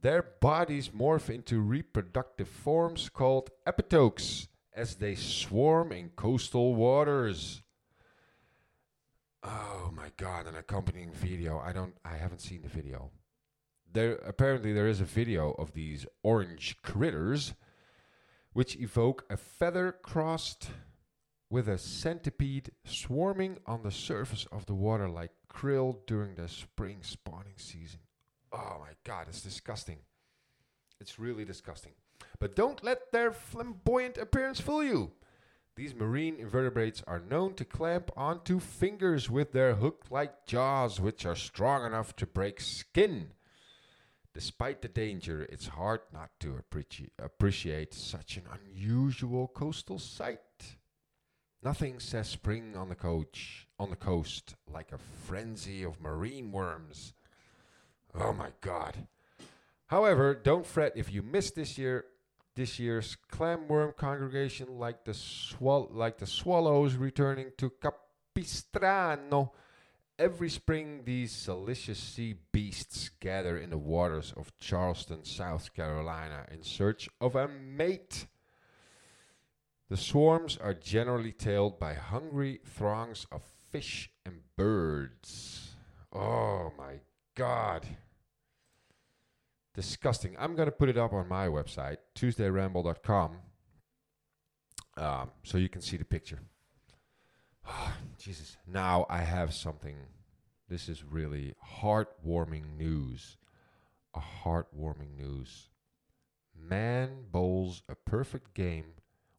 Their 0.00 0.22
bodies 0.22 0.88
morph 0.88 1.28
into 1.28 1.60
reproductive 1.60 2.48
forms 2.48 3.10
called 3.10 3.50
epitokes 3.66 4.48
as 4.72 4.94
they 4.94 5.14
swarm 5.14 5.92
in 5.92 6.10
coastal 6.10 6.74
waters. 6.74 7.62
Oh 9.42 9.90
my 9.94 10.10
god, 10.16 10.46
an 10.46 10.54
accompanying 10.54 11.12
video. 11.12 11.58
I 11.58 11.72
don't 11.72 11.94
I 12.04 12.16
haven't 12.16 12.40
seen 12.40 12.62
the 12.62 12.68
video. 12.68 13.10
There 13.92 14.14
apparently 14.16 14.72
there 14.72 14.88
is 14.88 15.00
a 15.00 15.04
video 15.04 15.50
of 15.52 15.72
these 15.72 16.06
orange 16.22 16.76
critters 16.82 17.54
which 18.52 18.76
evoke 18.76 19.24
a 19.30 19.36
feather 19.36 19.92
crossed 20.02 20.70
with 21.48 21.68
a 21.68 21.78
centipede 21.78 22.70
swarming 22.84 23.58
on 23.66 23.82
the 23.82 23.90
surface 23.90 24.46
of 24.52 24.66
the 24.66 24.74
water 24.74 25.08
like 25.08 25.32
krill 25.52 25.98
during 26.06 26.34
the 26.36 26.48
spring 26.48 26.98
spawning 27.02 27.56
season. 27.56 28.00
Oh 28.52 28.76
my 28.80 28.92
god, 29.04 29.26
it's 29.28 29.42
disgusting. 29.42 29.98
It's 31.00 31.18
really 31.18 31.44
disgusting. 31.44 31.92
But 32.38 32.54
don't 32.54 32.84
let 32.84 33.12
their 33.12 33.32
flamboyant 33.32 34.18
appearance 34.18 34.60
fool 34.60 34.84
you. 34.84 35.12
These 35.76 35.94
marine 35.94 36.36
invertebrates 36.38 37.02
are 37.06 37.20
known 37.20 37.54
to 37.54 37.64
clamp 37.64 38.10
onto 38.16 38.60
fingers 38.60 39.30
with 39.30 39.52
their 39.52 39.76
hook 39.76 40.04
like 40.10 40.46
jaws, 40.46 41.00
which 41.00 41.24
are 41.24 41.36
strong 41.36 41.86
enough 41.86 42.14
to 42.16 42.26
break 42.26 42.60
skin. 42.60 43.30
Despite 44.32 44.80
the 44.80 44.88
danger, 44.88 45.42
it's 45.50 45.66
hard 45.68 46.00
not 46.12 46.30
to 46.40 46.60
appreci- 46.62 47.10
appreciate 47.18 47.92
such 47.92 48.36
an 48.36 48.44
unusual 48.52 49.48
coastal 49.48 49.98
sight. 49.98 50.76
Nothing 51.62 51.98
says 51.98 52.28
spring 52.28 52.76
on 52.76 52.88
the 52.88 52.94
coach 52.94 53.66
on 53.78 53.90
the 53.90 53.96
coast 53.96 54.54
like 54.72 54.92
a 54.92 54.98
frenzy 54.98 55.82
of 55.82 56.00
marine 56.00 56.52
worms. 56.52 57.12
Oh 58.14 58.32
my 58.32 58.50
god. 58.60 59.06
However, 59.86 60.34
don't 60.34 60.64
fret 60.64 60.92
if 60.94 61.12
you 61.12 61.22
miss 61.22 61.50
this 61.50 61.76
year 61.76 62.06
this 62.54 62.78
year's 62.78 63.16
clamworm 63.32 63.96
congregation 63.96 64.78
like 64.78 65.04
the 65.04 65.14
swall 65.14 65.88
like 65.92 66.18
the 66.18 66.26
swallows 66.26 66.94
returning 66.94 67.50
to 67.58 67.72
Capistrano 67.80 69.52
Every 70.20 70.50
spring, 70.50 71.04
these 71.06 71.32
salacious 71.32 71.98
sea 71.98 72.34
beasts 72.52 73.08
gather 73.20 73.56
in 73.56 73.70
the 73.70 73.78
waters 73.78 74.34
of 74.36 74.52
Charleston, 74.58 75.24
South 75.24 75.72
Carolina, 75.72 76.44
in 76.52 76.62
search 76.62 77.08
of 77.22 77.34
a 77.34 77.48
mate. 77.48 78.26
The 79.88 79.96
swarms 79.96 80.58
are 80.58 80.74
generally 80.74 81.32
tailed 81.32 81.78
by 81.78 81.94
hungry 81.94 82.60
throngs 82.66 83.26
of 83.32 83.40
fish 83.70 84.10
and 84.26 84.40
birds. 84.58 85.70
Oh 86.12 86.70
my 86.76 87.00
god. 87.34 87.86
Disgusting. 89.74 90.36
I'm 90.38 90.54
going 90.54 90.68
to 90.68 90.72
put 90.72 90.90
it 90.90 90.98
up 90.98 91.14
on 91.14 91.28
my 91.28 91.46
website, 91.46 91.96
tuesdayramble.com, 92.14 93.38
um, 94.98 95.30
so 95.44 95.56
you 95.56 95.70
can 95.70 95.80
see 95.80 95.96
the 95.96 96.04
picture. 96.04 96.40
Jesus. 98.18 98.56
Now 98.66 99.06
I 99.08 99.18
have 99.18 99.54
something. 99.54 99.96
This 100.68 100.88
is 100.88 101.04
really 101.04 101.54
heartwarming 101.80 102.76
news. 102.76 103.36
A 104.14 104.20
heartwarming 104.20 105.16
news. 105.16 105.68
Man 106.54 107.24
bowls 107.30 107.82
a 107.88 107.94
perfect 107.94 108.54
game 108.54 108.94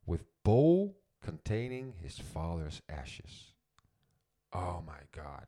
with 0.06 0.24
bowl 0.44 0.98
containing 1.22 1.94
his 2.02 2.18
father's 2.18 2.82
ashes. 2.90 3.54
Oh 4.54 4.84
my 4.86 5.00
God. 5.16 5.46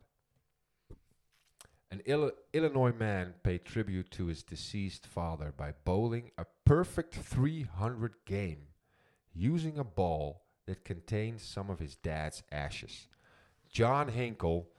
An 1.91 2.01
Ill- 2.05 2.31
Illinois 2.53 2.93
man 2.93 3.35
paid 3.43 3.65
tribute 3.65 4.09
to 4.11 4.27
his 4.27 4.43
deceased 4.43 5.05
father 5.05 5.53
by 5.55 5.73
bowling 5.83 6.31
a 6.37 6.45
perfect 6.65 7.15
300 7.15 8.13
game 8.25 8.67
using 9.33 9.77
a 9.77 9.83
ball 9.83 10.42
that 10.65 10.85
contained 10.85 11.41
some 11.41 11.69
of 11.69 11.79
his 11.79 11.95
dad's 11.95 12.43
ashes. 12.51 13.07
John 13.71 14.09
Hinkle, 14.09 14.69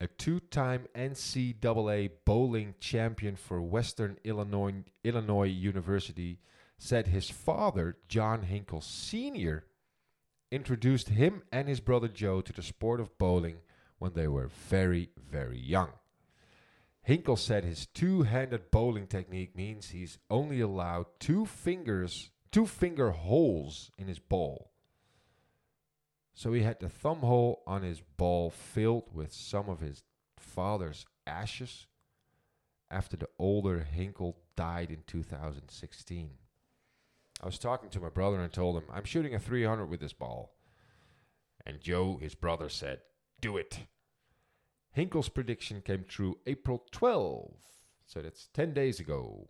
a 0.00 0.06
two 0.06 0.40
time 0.40 0.86
NCAA 0.94 2.10
bowling 2.24 2.74
champion 2.80 3.36
for 3.36 3.60
Western 3.60 4.18
Illinois, 4.24 4.84
Illinois 5.02 5.48
University, 5.48 6.38
said 6.78 7.08
his 7.08 7.30
father, 7.30 7.96
John 8.08 8.42
Hinkle 8.42 8.80
Sr., 8.80 9.64
introduced 10.50 11.08
him 11.08 11.42
and 11.50 11.68
his 11.68 11.80
brother 11.80 12.08
Joe 12.08 12.40
to 12.40 12.52
the 12.52 12.62
sport 12.62 13.00
of 13.00 13.18
bowling 13.18 13.56
when 13.98 14.12
they 14.12 14.28
were 14.28 14.48
very, 14.48 15.10
very 15.16 15.58
young. 15.58 15.90
Hinkle 17.02 17.36
said 17.36 17.64
his 17.64 17.86
two 17.86 18.22
handed 18.22 18.70
bowling 18.70 19.06
technique 19.06 19.56
means 19.56 19.90
he's 19.90 20.18
only 20.30 20.60
allowed 20.60 21.06
two 21.18 21.44
fingers, 21.44 22.30
two 22.50 22.66
finger 22.66 23.10
holes 23.10 23.90
in 23.98 24.08
his 24.08 24.18
ball. 24.18 24.70
So 26.34 26.52
he 26.52 26.62
had 26.62 26.80
the 26.80 26.88
thumb 26.88 27.20
hole 27.20 27.62
on 27.66 27.82
his 27.82 28.00
ball 28.00 28.50
filled 28.50 29.14
with 29.14 29.32
some 29.32 29.68
of 29.68 29.80
his 29.80 30.02
father's 30.36 31.06
ashes 31.26 31.86
after 32.90 33.16
the 33.16 33.28
older 33.38 33.80
Hinkle 33.80 34.36
died 34.56 34.90
in 34.90 35.04
2016. 35.06 36.30
I 37.40 37.46
was 37.46 37.58
talking 37.58 37.88
to 37.90 38.00
my 38.00 38.08
brother 38.08 38.40
and 38.40 38.52
told 38.52 38.76
him, 38.76 38.84
I'm 38.92 39.04
shooting 39.04 39.34
a 39.34 39.38
300 39.38 39.86
with 39.86 40.00
this 40.00 40.12
ball. 40.12 40.54
And 41.64 41.80
Joe, 41.80 42.18
his 42.20 42.34
brother, 42.34 42.68
said, 42.68 43.00
Do 43.40 43.56
it. 43.56 43.80
Hinkle's 44.92 45.28
prediction 45.28 45.82
came 45.82 46.04
true 46.06 46.38
April 46.46 46.84
12, 46.92 47.52
so 48.06 48.22
that's 48.22 48.48
10 48.54 48.72
days 48.74 49.00
ago, 49.00 49.48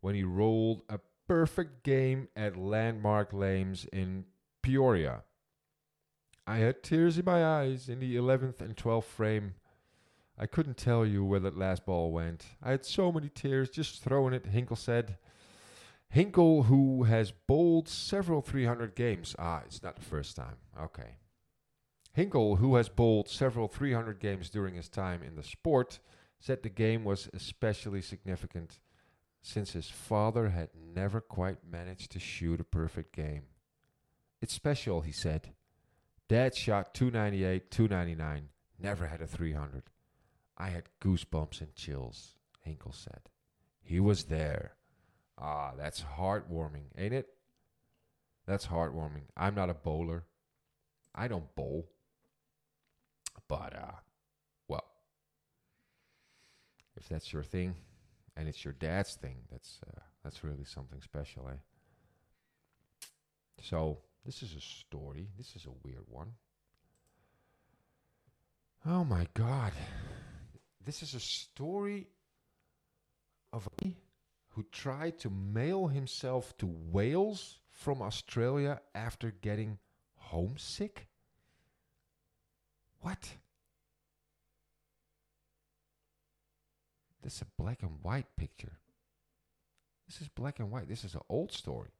when 0.00 0.14
he 0.14 0.24
rolled 0.24 0.82
a 0.88 1.00
perfect 1.28 1.84
game 1.84 2.28
at 2.34 2.56
Landmark 2.56 3.32
Lanes 3.32 3.86
in 3.92 4.24
Peoria. 4.62 5.22
I 6.46 6.58
had 6.58 6.82
tears 6.82 7.18
in 7.18 7.24
my 7.24 7.44
eyes 7.44 7.88
in 7.88 8.00
the 8.00 8.16
11th 8.16 8.60
and 8.60 8.76
12th 8.76 9.04
frame. 9.04 9.54
I 10.38 10.46
couldn't 10.46 10.76
tell 10.76 11.04
you 11.04 11.24
where 11.24 11.40
that 11.40 11.58
last 11.58 11.84
ball 11.84 12.12
went. 12.12 12.46
I 12.62 12.70
had 12.70 12.84
so 12.84 13.12
many 13.12 13.28
tears 13.28 13.70
just 13.70 14.02
throwing 14.02 14.32
it, 14.32 14.46
Hinkle 14.46 14.76
said. 14.76 15.18
Hinkle, 16.08 16.64
who 16.64 17.04
has 17.04 17.30
bowled 17.30 17.88
several 17.88 18.40
300 18.40 18.96
games. 18.96 19.36
Ah, 19.38 19.62
it's 19.64 19.82
not 19.82 19.96
the 19.96 20.02
first 20.02 20.34
time. 20.34 20.56
Okay. 20.80 21.16
Hinkle, 22.12 22.56
who 22.56 22.74
has 22.74 22.88
bowled 22.88 23.28
several 23.28 23.68
300 23.68 24.18
games 24.18 24.50
during 24.50 24.74
his 24.74 24.88
time 24.88 25.22
in 25.22 25.36
the 25.36 25.42
sport, 25.42 26.00
said 26.40 26.62
the 26.62 26.68
game 26.68 27.04
was 27.04 27.28
especially 27.32 28.00
significant 28.00 28.80
since 29.42 29.72
his 29.72 29.88
father 29.88 30.48
had 30.48 30.70
never 30.74 31.20
quite 31.20 31.58
managed 31.70 32.10
to 32.12 32.18
shoot 32.18 32.60
a 32.60 32.64
perfect 32.64 33.14
game. 33.14 33.42
It's 34.42 34.52
special, 34.52 35.02
he 35.02 35.12
said. 35.12 35.50
Dad 36.30 36.54
shot 36.54 36.94
298, 36.94 37.72
299, 37.72 38.50
never 38.78 39.08
had 39.08 39.20
a 39.20 39.26
300. 39.26 39.82
I 40.56 40.68
had 40.68 40.84
goosebumps 41.02 41.60
and 41.60 41.74
chills, 41.74 42.34
Hinkle 42.60 42.92
said. 42.92 43.22
He 43.82 43.98
was 43.98 44.26
there. 44.26 44.76
Ah, 45.36 45.72
that's 45.76 46.04
heartwarming, 46.16 46.84
ain't 46.96 47.14
it? 47.14 47.30
That's 48.46 48.68
heartwarming. 48.68 49.24
I'm 49.36 49.56
not 49.56 49.70
a 49.70 49.74
bowler. 49.74 50.22
I 51.16 51.26
don't 51.26 51.52
bowl. 51.56 51.90
But, 53.48 53.74
uh, 53.74 53.96
well, 54.68 54.86
if 56.96 57.08
that's 57.08 57.32
your 57.32 57.42
thing 57.42 57.74
and 58.36 58.46
it's 58.46 58.64
your 58.64 58.74
dad's 58.74 59.16
thing, 59.16 59.38
that's, 59.50 59.80
uh, 59.84 60.00
that's 60.22 60.44
really 60.44 60.64
something 60.64 61.00
special, 61.02 61.48
eh? 61.48 61.56
So, 63.62 63.98
this 64.24 64.42
is 64.42 64.54
a 64.54 64.60
story. 64.60 65.28
This 65.36 65.56
is 65.56 65.66
a 65.66 65.86
weird 65.86 66.04
one. 66.08 66.32
Oh 68.86 69.04
my 69.04 69.26
God. 69.34 69.72
This 70.84 71.02
is 71.02 71.14
a 71.14 71.20
story 71.20 72.08
of 73.52 73.68
a 73.82 73.94
who 74.54 74.64
tried 74.72 75.18
to 75.20 75.30
mail 75.30 75.86
himself 75.86 76.56
to 76.58 76.66
Wales 76.66 77.58
from 77.70 78.02
Australia 78.02 78.80
after 78.94 79.30
getting 79.30 79.78
homesick? 80.16 81.06
What? 83.00 83.36
This 87.22 87.36
is 87.36 87.42
a 87.42 87.62
black 87.62 87.82
and 87.82 88.02
white 88.02 88.26
picture. 88.36 88.78
This 90.06 90.20
is 90.20 90.28
black 90.28 90.58
and 90.58 90.70
white. 90.70 90.88
This 90.88 91.04
is 91.04 91.14
an 91.14 91.20
old 91.28 91.52
story. 91.52 91.90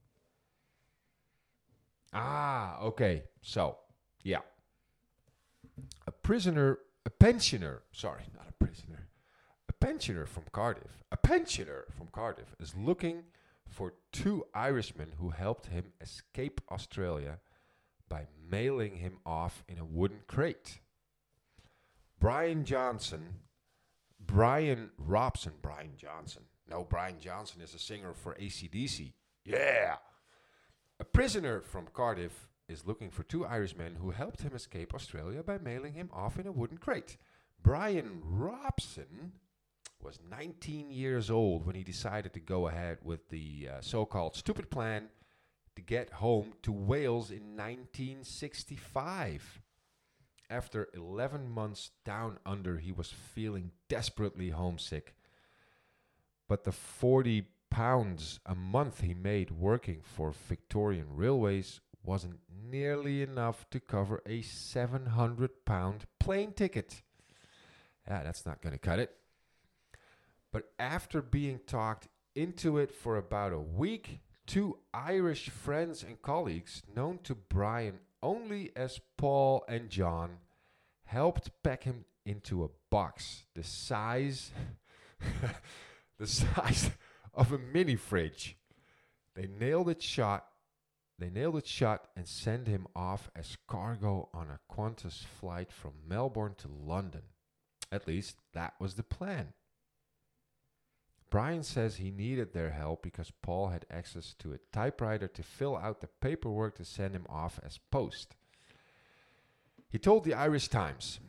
Ah, 2.12 2.78
okay. 2.80 3.24
So, 3.42 3.78
yeah. 4.22 4.40
A 6.06 6.10
prisoner, 6.12 6.78
a 7.06 7.10
pensioner, 7.10 7.82
sorry, 7.92 8.22
not 8.34 8.46
a 8.48 8.64
prisoner, 8.64 9.08
a 9.68 9.72
pensioner 9.72 10.26
from 10.26 10.44
Cardiff, 10.52 11.02
a 11.12 11.16
pensioner 11.16 11.84
from 11.96 12.08
Cardiff 12.08 12.54
is 12.58 12.74
looking 12.76 13.24
for 13.66 13.94
two 14.12 14.44
Irishmen 14.54 15.12
who 15.18 15.30
helped 15.30 15.66
him 15.66 15.92
escape 16.00 16.60
Australia 16.70 17.38
by 18.08 18.26
mailing 18.50 18.96
him 18.96 19.18
off 19.24 19.62
in 19.68 19.78
a 19.78 19.84
wooden 19.84 20.20
crate. 20.26 20.80
Brian 22.18 22.64
Johnson, 22.64 23.22
Brian 24.18 24.90
Robson, 24.98 25.52
Brian 25.62 25.92
Johnson. 25.96 26.42
No, 26.68 26.84
Brian 26.84 27.18
Johnson 27.20 27.62
is 27.62 27.74
a 27.74 27.78
singer 27.78 28.12
for 28.12 28.34
ACDC. 28.34 29.12
Yeah. 29.44 29.96
A 31.00 31.04
prisoner 31.04 31.62
from 31.62 31.88
Cardiff 31.94 32.46
is 32.68 32.86
looking 32.86 33.10
for 33.10 33.22
two 33.22 33.46
Irishmen 33.46 33.94
who 33.94 34.10
helped 34.10 34.42
him 34.42 34.54
escape 34.54 34.94
Australia 34.94 35.42
by 35.42 35.56
mailing 35.56 35.94
him 35.94 36.10
off 36.12 36.38
in 36.38 36.46
a 36.46 36.52
wooden 36.52 36.76
crate. 36.76 37.16
Brian 37.62 38.20
Robson 38.22 39.32
was 40.02 40.18
19 40.28 40.90
years 40.90 41.30
old 41.30 41.64
when 41.64 41.74
he 41.74 41.82
decided 41.82 42.34
to 42.34 42.40
go 42.40 42.68
ahead 42.68 42.98
with 43.02 43.30
the 43.30 43.70
uh, 43.72 43.80
so 43.80 44.04
called 44.04 44.36
stupid 44.36 44.70
plan 44.70 45.08
to 45.74 45.80
get 45.80 46.12
home 46.12 46.52
to 46.62 46.70
Wales 46.70 47.30
in 47.30 47.56
1965. 47.56 49.62
After 50.50 50.88
11 50.92 51.48
months 51.48 51.92
down 52.04 52.38
under, 52.44 52.76
he 52.76 52.92
was 52.92 53.08
feeling 53.08 53.70
desperately 53.88 54.50
homesick. 54.50 55.14
But 56.46 56.64
the 56.64 56.72
40 56.72 57.46
pounds 57.70 58.40
a 58.44 58.54
month 58.54 59.00
he 59.00 59.14
made 59.14 59.50
working 59.50 60.00
for 60.02 60.32
Victorian 60.32 61.06
Railways 61.14 61.80
wasn't 62.04 62.40
nearly 62.70 63.22
enough 63.22 63.68
to 63.70 63.80
cover 63.80 64.22
a 64.26 64.42
700 64.42 65.64
pound 65.64 66.06
plane 66.18 66.52
ticket. 66.52 67.02
Yeah, 68.08 68.22
that's 68.22 68.46
not 68.46 68.60
going 68.60 68.72
to 68.72 68.78
cut 68.78 68.98
it. 68.98 69.14
But 70.52 70.72
after 70.78 71.22
being 71.22 71.60
talked 71.66 72.08
into 72.34 72.78
it 72.78 72.92
for 72.92 73.16
about 73.16 73.52
a 73.52 73.58
week, 73.58 74.20
two 74.46 74.78
Irish 74.92 75.48
friends 75.48 76.02
and 76.02 76.20
colleagues, 76.20 76.82
known 76.96 77.18
to 77.24 77.34
Brian 77.34 78.00
only 78.22 78.70
as 78.74 79.00
Paul 79.16 79.64
and 79.68 79.88
John, 79.90 80.38
helped 81.04 81.50
pack 81.62 81.84
him 81.84 82.04
into 82.26 82.64
a 82.64 82.68
box 82.90 83.44
the 83.54 83.62
size 83.62 84.50
the 86.18 86.26
size 86.26 86.90
of 87.34 87.52
a 87.52 87.58
mini 87.58 87.96
fridge. 87.96 88.56
They 89.34 89.46
nailed 89.46 89.88
it 89.88 90.02
shut. 90.02 90.46
They 91.18 91.30
nailed 91.30 91.56
it 91.56 91.66
shut 91.66 92.08
and 92.16 92.26
sent 92.26 92.66
him 92.66 92.86
off 92.96 93.30
as 93.36 93.58
cargo 93.68 94.28
on 94.32 94.48
a 94.48 94.74
Qantas 94.74 95.24
flight 95.24 95.70
from 95.70 95.92
Melbourne 96.08 96.54
to 96.58 96.68
London. 96.68 97.22
At 97.92 98.06
least 98.06 98.36
that 98.54 98.74
was 98.80 98.94
the 98.94 99.02
plan. 99.02 99.52
Brian 101.30 101.62
says 101.62 101.96
he 101.96 102.10
needed 102.10 102.52
their 102.52 102.70
help 102.70 103.02
because 103.02 103.30
Paul 103.42 103.68
had 103.68 103.86
access 103.90 104.34
to 104.40 104.52
a 104.52 104.58
typewriter 104.72 105.28
to 105.28 105.42
fill 105.42 105.76
out 105.76 106.00
the 106.00 106.08
paperwork 106.20 106.76
to 106.76 106.84
send 106.84 107.14
him 107.14 107.26
off 107.28 107.60
as 107.64 107.78
post. 107.90 108.34
He 109.88 109.98
told 109.98 110.24
the 110.24 110.34
Irish 110.34 110.68
Times, 110.68 111.20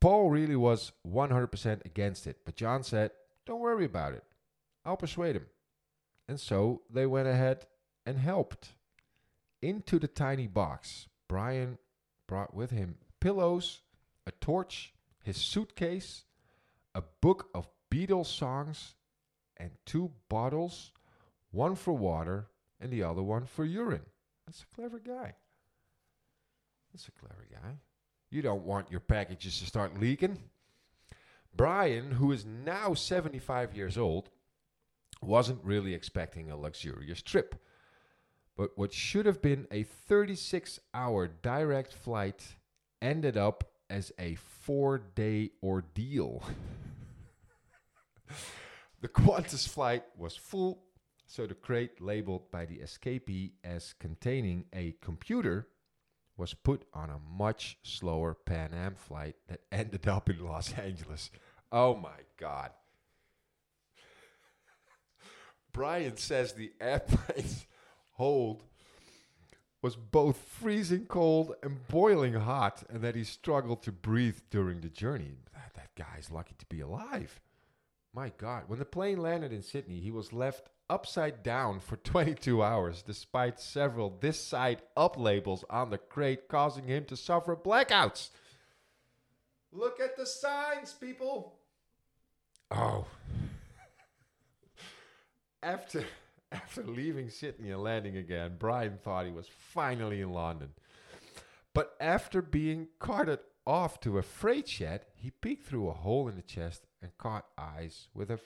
Paul 0.00 0.30
really 0.30 0.56
was 0.56 0.92
100% 1.06 1.84
against 1.84 2.26
it, 2.26 2.38
but 2.44 2.56
John 2.56 2.82
said, 2.82 3.10
Don't 3.46 3.60
worry 3.60 3.84
about 3.84 4.14
it. 4.14 4.24
I'll 4.84 4.96
persuade 4.96 5.36
him. 5.36 5.46
And 6.28 6.40
so 6.40 6.82
they 6.90 7.06
went 7.06 7.28
ahead 7.28 7.66
and 8.06 8.18
helped. 8.18 8.74
Into 9.60 9.98
the 9.98 10.08
tiny 10.08 10.48
box, 10.48 11.06
Brian 11.28 11.78
brought 12.26 12.52
with 12.52 12.70
him 12.70 12.96
pillows, 13.20 13.82
a 14.26 14.32
torch, 14.32 14.92
his 15.22 15.36
suitcase, 15.36 16.24
a 16.94 17.02
book 17.20 17.48
of 17.54 17.68
Beatles 17.92 18.26
songs, 18.26 18.94
and 19.56 19.70
two 19.86 20.10
bottles, 20.28 20.92
one 21.52 21.76
for 21.76 21.92
water 21.92 22.48
and 22.80 22.90
the 22.90 23.04
other 23.04 23.22
one 23.22 23.46
for 23.46 23.64
urine. 23.64 24.06
That's 24.46 24.62
a 24.62 24.74
clever 24.74 24.98
guy. 24.98 25.34
That's 26.92 27.06
a 27.06 27.12
clever 27.12 27.46
guy. 27.50 27.76
You 28.30 28.42
don't 28.42 28.64
want 28.64 28.90
your 28.90 29.00
packages 29.00 29.60
to 29.60 29.66
start 29.66 30.00
leaking. 30.00 30.38
Brian, 31.54 32.12
who 32.12 32.32
is 32.32 32.44
now 32.44 32.94
75 32.94 33.76
years 33.76 33.96
old, 33.96 34.30
wasn't 35.22 35.64
really 35.64 35.94
expecting 35.94 36.50
a 36.50 36.56
luxurious 36.56 37.22
trip. 37.22 37.54
But 38.56 38.76
what 38.76 38.92
should 38.92 39.26
have 39.26 39.40
been 39.40 39.66
a 39.70 39.84
36 39.84 40.80
hour 40.92 41.26
direct 41.26 41.92
flight 41.92 42.56
ended 43.00 43.36
up 43.36 43.64
as 43.90 44.12
a 44.18 44.36
four 44.36 44.98
day 45.14 45.50
ordeal. 45.62 46.42
The 49.02 49.08
Qantas 49.08 49.68
flight 49.68 50.04
was 50.16 50.36
full, 50.36 50.84
so 51.26 51.44
the 51.44 51.54
crate 51.56 52.00
labeled 52.00 52.52
by 52.52 52.66
the 52.66 52.78
escapee 52.78 53.50
as 53.64 53.94
containing 53.98 54.66
a 54.72 54.94
computer 55.02 55.66
was 56.36 56.54
put 56.54 56.84
on 56.94 57.10
a 57.10 57.18
much 57.36 57.78
slower 57.82 58.34
Pan 58.34 58.72
Am 58.72 58.94
flight 58.94 59.34
that 59.48 59.62
ended 59.72 60.06
up 60.06 60.30
in 60.30 60.38
Los 60.44 60.72
Angeles. 60.74 61.32
Oh 61.72 61.96
my 61.96 62.20
God. 62.38 62.70
Brian 65.72 66.16
says 66.16 66.52
the 66.52 66.72
airplane's 66.80 67.66
hold 68.12 68.62
was 69.82 69.96
both 69.96 70.36
freezing 70.36 71.06
cold 71.06 71.54
and 71.62 71.86
boiling 71.88 72.34
hot, 72.34 72.84
and 72.88 73.02
that 73.02 73.16
he 73.16 73.24
struggled 73.24 73.82
to 73.82 73.90
breathe 73.90 74.38
during 74.48 74.80
the 74.80 74.88
journey. 74.88 75.32
That, 75.52 75.74
that 75.74 75.94
guy's 75.96 76.30
lucky 76.30 76.54
to 76.58 76.66
be 76.66 76.80
alive. 76.80 77.40
My 78.14 78.30
God, 78.38 78.64
when 78.68 78.78
the 78.78 78.84
plane 78.84 79.18
landed 79.18 79.52
in 79.52 79.62
Sydney, 79.62 79.98
he 79.98 80.12
was 80.12 80.32
left 80.32 80.68
upside 80.88 81.42
down 81.42 81.80
for 81.80 81.96
22 82.04 82.62
hours, 82.62 83.02
despite 83.02 83.58
several 83.58 84.16
this 84.20 84.40
side 84.40 84.82
up 84.96 85.18
labels 85.18 85.64
on 85.68 85.90
the 85.90 85.98
crate 85.98 86.48
causing 86.48 86.86
him 86.86 87.04
to 87.06 87.16
suffer 87.16 87.56
blackouts. 87.56 88.30
Look 89.72 89.98
at 90.00 90.16
the 90.16 90.26
signs, 90.26 90.92
people. 90.92 91.54
Oh. 92.70 93.06
After 95.62 96.04
after 96.52 96.82
leaving 96.82 97.30
Sydney 97.30 97.70
and 97.70 97.82
landing 97.82 98.16
again, 98.16 98.56
Brian 98.58 98.98
thought 99.02 99.26
he 99.26 99.32
was 99.32 99.48
finally 99.48 100.20
in 100.20 100.32
London. 100.32 100.70
But 101.74 101.96
after 101.98 102.42
being 102.42 102.88
carted 102.98 103.38
off 103.66 104.00
to 104.00 104.18
a 104.18 104.22
freight 104.22 104.68
shed, 104.68 105.06
he 105.14 105.30
peeked 105.30 105.66
through 105.66 105.88
a 105.88 105.94
hole 105.94 106.28
in 106.28 106.36
the 106.36 106.42
chest 106.42 106.86
and 107.00 107.16
caught 107.16 107.46
eyes 107.56 108.08
with 108.12 108.30
a 108.30 108.38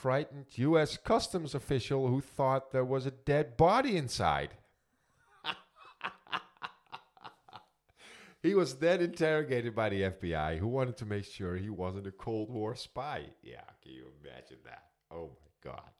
frightened 0.00 0.46
U.S. 0.52 0.96
customs 0.96 1.54
official 1.54 2.06
who 2.06 2.20
thought 2.20 2.70
there 2.70 2.84
was 2.84 3.06
a 3.06 3.10
dead 3.10 3.56
body 3.56 3.96
inside. 3.96 4.50
He 8.40 8.54
was 8.54 8.76
then 8.76 9.00
interrogated 9.00 9.74
by 9.74 9.88
the 9.88 10.02
FBI, 10.02 10.58
who 10.58 10.68
wanted 10.68 10.96
to 10.98 11.04
make 11.04 11.24
sure 11.24 11.56
he 11.56 11.70
wasn't 11.70 12.06
a 12.06 12.12
Cold 12.12 12.50
War 12.50 12.76
spy. 12.76 13.24
Yeah, 13.42 13.64
can 13.82 13.92
you 13.92 14.12
imagine 14.22 14.58
that? 14.64 14.84
Oh 15.10 15.30
my 15.42 15.72
God. 15.72 15.90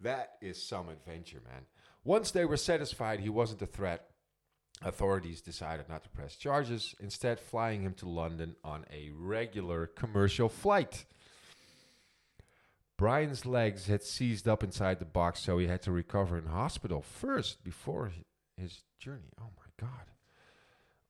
That 0.00 0.32
is 0.40 0.62
some 0.62 0.88
adventure, 0.88 1.40
man. 1.44 1.62
Once 2.04 2.30
they 2.30 2.44
were 2.44 2.56
satisfied 2.56 3.20
he 3.20 3.28
wasn't 3.28 3.62
a 3.62 3.66
threat, 3.66 4.10
authorities 4.82 5.40
decided 5.40 5.88
not 5.88 6.02
to 6.04 6.10
press 6.10 6.36
charges, 6.36 6.94
instead, 7.00 7.40
flying 7.40 7.82
him 7.82 7.94
to 7.94 8.08
London 8.08 8.56
on 8.62 8.84
a 8.92 9.10
regular 9.14 9.86
commercial 9.86 10.48
flight. 10.48 11.04
Brian's 12.96 13.44
legs 13.44 13.86
had 13.86 14.02
seized 14.02 14.48
up 14.48 14.62
inside 14.62 14.98
the 14.98 15.04
box, 15.04 15.40
so 15.40 15.58
he 15.58 15.66
had 15.66 15.82
to 15.82 15.92
recover 15.92 16.38
in 16.38 16.46
hospital 16.46 17.02
first 17.02 17.62
before 17.62 18.12
his 18.56 18.82
journey. 18.98 19.32
Oh 19.40 19.50
my 19.56 19.86
God. 19.86 20.06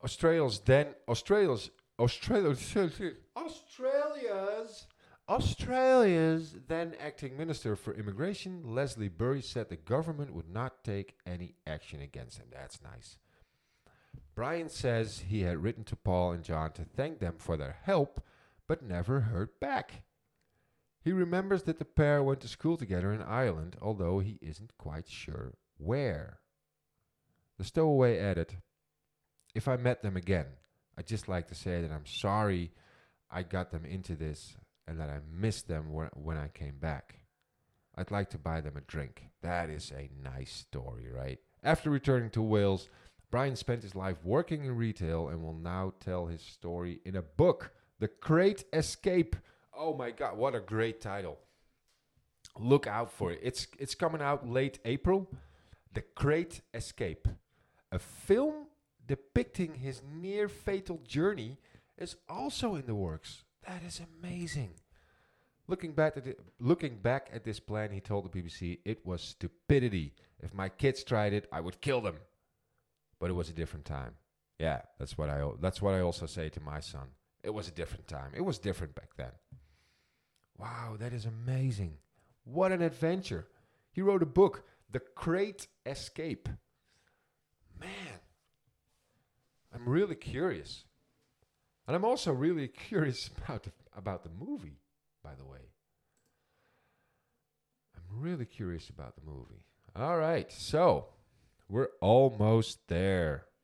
Australia's 0.03 0.61
then 0.61 0.89
Australia's 1.09 1.71
Australia's 1.99 2.77
Australia's 3.37 4.87
Australia's 5.29 6.55
then 6.69 6.95
acting 7.01 7.37
minister 7.37 7.75
for 7.75 7.93
immigration, 7.95 8.63
Leslie 8.65 9.09
Bury, 9.09 9.43
said 9.43 9.69
the 9.69 9.77
government 9.77 10.33
would 10.33 10.49
not 10.49 10.85
take 10.85 11.17
any 11.27 11.55
action 11.67 12.01
against 12.01 12.39
him. 12.39 12.47
That's 12.53 12.81
nice. 12.81 13.19
Brian 14.37 14.69
says 14.69 15.25
he 15.29 15.43
had 15.43 15.63
written 15.63 15.83
to 15.85 15.97
Paul 15.97 16.33
and 16.33 16.45
John 16.45 16.73
to 16.73 16.85
thank 16.85 17.19
them 17.19 17.35
for 17.39 17.57
their 17.57 17.79
help, 17.83 18.25
but 18.69 18.83
never 18.83 19.21
heard 19.21 19.59
back. 19.61 20.03
He 21.03 21.11
remembers 21.11 21.65
that 21.65 21.79
the 21.79 21.85
pair 21.85 22.23
went 22.23 22.41
to 22.41 22.49
school 22.49 22.77
together 22.77 23.13
in 23.13 23.23
Ireland, 23.23 23.77
although 23.81 24.21
he 24.21 24.39
isn't 24.41 24.77
quite 24.79 25.09
sure 25.09 25.55
where. 25.79 26.39
The 27.59 27.65
stowaway 27.65 28.19
added, 28.19 28.59
If 29.55 29.67
I 29.67 29.77
met 29.77 30.03
them 30.03 30.17
again, 30.17 30.47
I'd 30.97 31.07
just 31.07 31.29
like 31.29 31.49
to 31.49 31.55
say 31.55 31.81
that 31.81 31.91
I'm 31.91 32.07
sorry 32.07 32.73
I 33.31 33.43
got 33.43 33.71
them 33.71 33.85
into 33.85 34.15
this 34.15 34.57
and 34.87 35.01
that 35.01 35.11
I 35.11 35.19
missed 35.33 35.69
them 35.69 35.93
when 35.93 36.37
I 36.37 36.49
came 36.49 36.79
back. 36.79 37.21
I'd 37.97 38.11
like 38.11 38.31
to 38.31 38.39
buy 38.39 38.61
them 38.61 38.77
a 38.77 38.83
drink. 38.83 39.25
That 39.43 39.71
is 39.71 39.91
a 39.91 40.11
nice 40.23 40.53
story, 40.53 41.09
right? 41.11 41.39
After 41.63 41.91
returning 41.91 42.31
to 42.31 42.43
Wales, 42.43 42.89
Brian 43.31 43.57
spent 43.57 43.83
his 43.83 43.95
life 43.95 44.19
working 44.23 44.65
in 44.65 44.77
retail 44.77 45.29
and 45.29 45.43
will 45.43 45.55
now 45.55 45.95
tell 45.99 46.27
his 46.27 46.43
story 46.43 47.01
in 47.05 47.17
a 47.17 47.23
book, 47.23 47.73
The 47.99 48.11
Great 48.21 48.65
Escape 48.73 49.37
Oh 49.79 49.95
my 49.95 50.11
god, 50.11 50.39
what 50.39 50.55
a 50.55 50.61
great 50.61 51.01
title. 51.01 51.39
Look 52.59 52.87
out 52.87 53.13
for 53.13 53.31
it. 53.31 53.41
It's 53.43 53.67
it's 53.79 53.95
coming 53.95 54.23
out 54.23 54.49
late 54.49 54.79
April. 54.87 55.31
The 55.93 56.05
Great 56.15 56.63
Escape. 56.73 57.29
A 57.93 57.99
film 57.99 58.69
depicting 59.07 59.75
his 59.75 60.03
near 60.03 60.49
fatal 60.49 61.01
journey 61.07 61.59
is 61.99 62.17
also 62.29 62.75
in 62.75 62.87
the 62.87 62.95
works. 62.95 63.45
That 63.67 63.83
is 63.83 64.01
amazing. 64.21 64.75
Looking 65.67 65.93
back 65.93 66.17
at 66.17 66.27
it, 66.27 66.41
looking 66.61 66.99
back 66.99 67.29
at 67.33 67.45
this 67.45 67.59
plan, 67.59 67.91
he 67.91 68.01
told 68.01 68.25
the 68.25 68.29
BBC, 68.31 68.81
"It 68.85 69.05
was 69.05 69.21
stupidity. 69.21 70.15
If 70.41 70.55
my 70.55 70.69
kids 70.69 71.03
tried 71.03 71.33
it, 71.33 71.49
I 71.51 71.61
would 71.61 71.81
kill 71.81 72.01
them." 72.01 72.21
But 73.19 73.31
it 73.31 73.35
was 73.35 73.51
a 73.51 73.55
different 73.55 73.85
time. 73.85 74.17
Yeah, 74.59 74.83
that's 74.99 75.19
what 75.19 75.29
I 75.29 75.51
that's 75.59 75.83
what 75.83 75.95
I 75.95 76.01
also 76.01 76.27
say 76.27 76.49
to 76.51 76.61
my 76.61 76.81
son. 76.81 77.09
It 77.43 77.51
was 77.51 77.69
a 77.69 77.73
different 77.73 78.07
time. 78.07 78.33
It 78.35 78.43
was 78.43 78.59
different 78.59 78.95
back 78.95 79.17
then. 79.17 79.33
Wow, 80.57 80.97
that 80.99 81.13
is 81.13 81.27
amazing. 81.27 81.99
What 82.45 82.73
an 82.73 82.83
adventure. 82.83 83.49
He 83.93 84.03
wrote 84.03 84.23
a 84.23 84.27
book, 84.27 84.65
The 84.91 85.03
Great 85.15 85.67
Escape. 85.85 86.49
Man, 87.79 88.21
I'm 89.73 89.89
really 89.89 90.15
curious. 90.15 90.85
And 91.87 91.95
I'm 91.95 92.05
also 92.05 92.33
really 92.33 92.69
curious 92.89 93.29
about 93.29 93.65
the, 93.65 93.73
about 93.97 94.23
the 94.23 94.31
movie, 94.31 94.81
by 95.23 95.35
the 95.35 95.45
way. 95.45 95.59
I'm 97.97 98.21
really 98.21 98.47
curious 98.47 98.89
about 98.89 99.15
the 99.17 99.23
movie. 99.25 99.65
All 99.95 100.19
right, 100.19 100.51
so 100.53 101.07
we're 101.69 101.91
almost 102.01 102.79
there. 102.89 103.47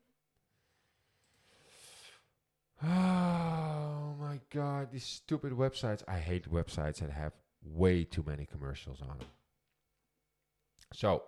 Oh 2.85 4.15
my 4.19 4.39
god, 4.49 4.91
these 4.91 5.05
stupid 5.05 5.53
websites. 5.53 6.03
I 6.07 6.19
hate 6.19 6.51
websites 6.51 6.99
that 6.99 7.11
have 7.11 7.33
way 7.63 8.03
too 8.03 8.23
many 8.25 8.45
commercials 8.45 9.01
on 9.01 9.19
them. 9.19 9.27
So, 10.93 11.23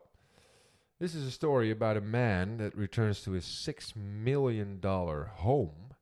this 1.00 1.16
is 1.16 1.26
a 1.26 1.32
story 1.32 1.72
about 1.72 1.98
a 1.98 2.02
man 2.02 2.58
that 2.58 2.76
returns 2.76 3.22
to 3.22 3.32
his 3.32 3.46
$6 3.46 3.96
million 3.96 4.80
home 4.82 5.95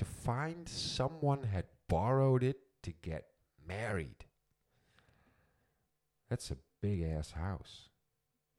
to 0.00 0.04
find 0.06 0.66
someone 0.66 1.42
had 1.42 1.66
borrowed 1.86 2.42
it 2.42 2.56
to 2.82 2.90
get 3.02 3.26
married. 3.68 4.24
That's 6.30 6.50
a 6.50 6.56
big 6.80 7.02
ass 7.02 7.32
house. 7.32 7.90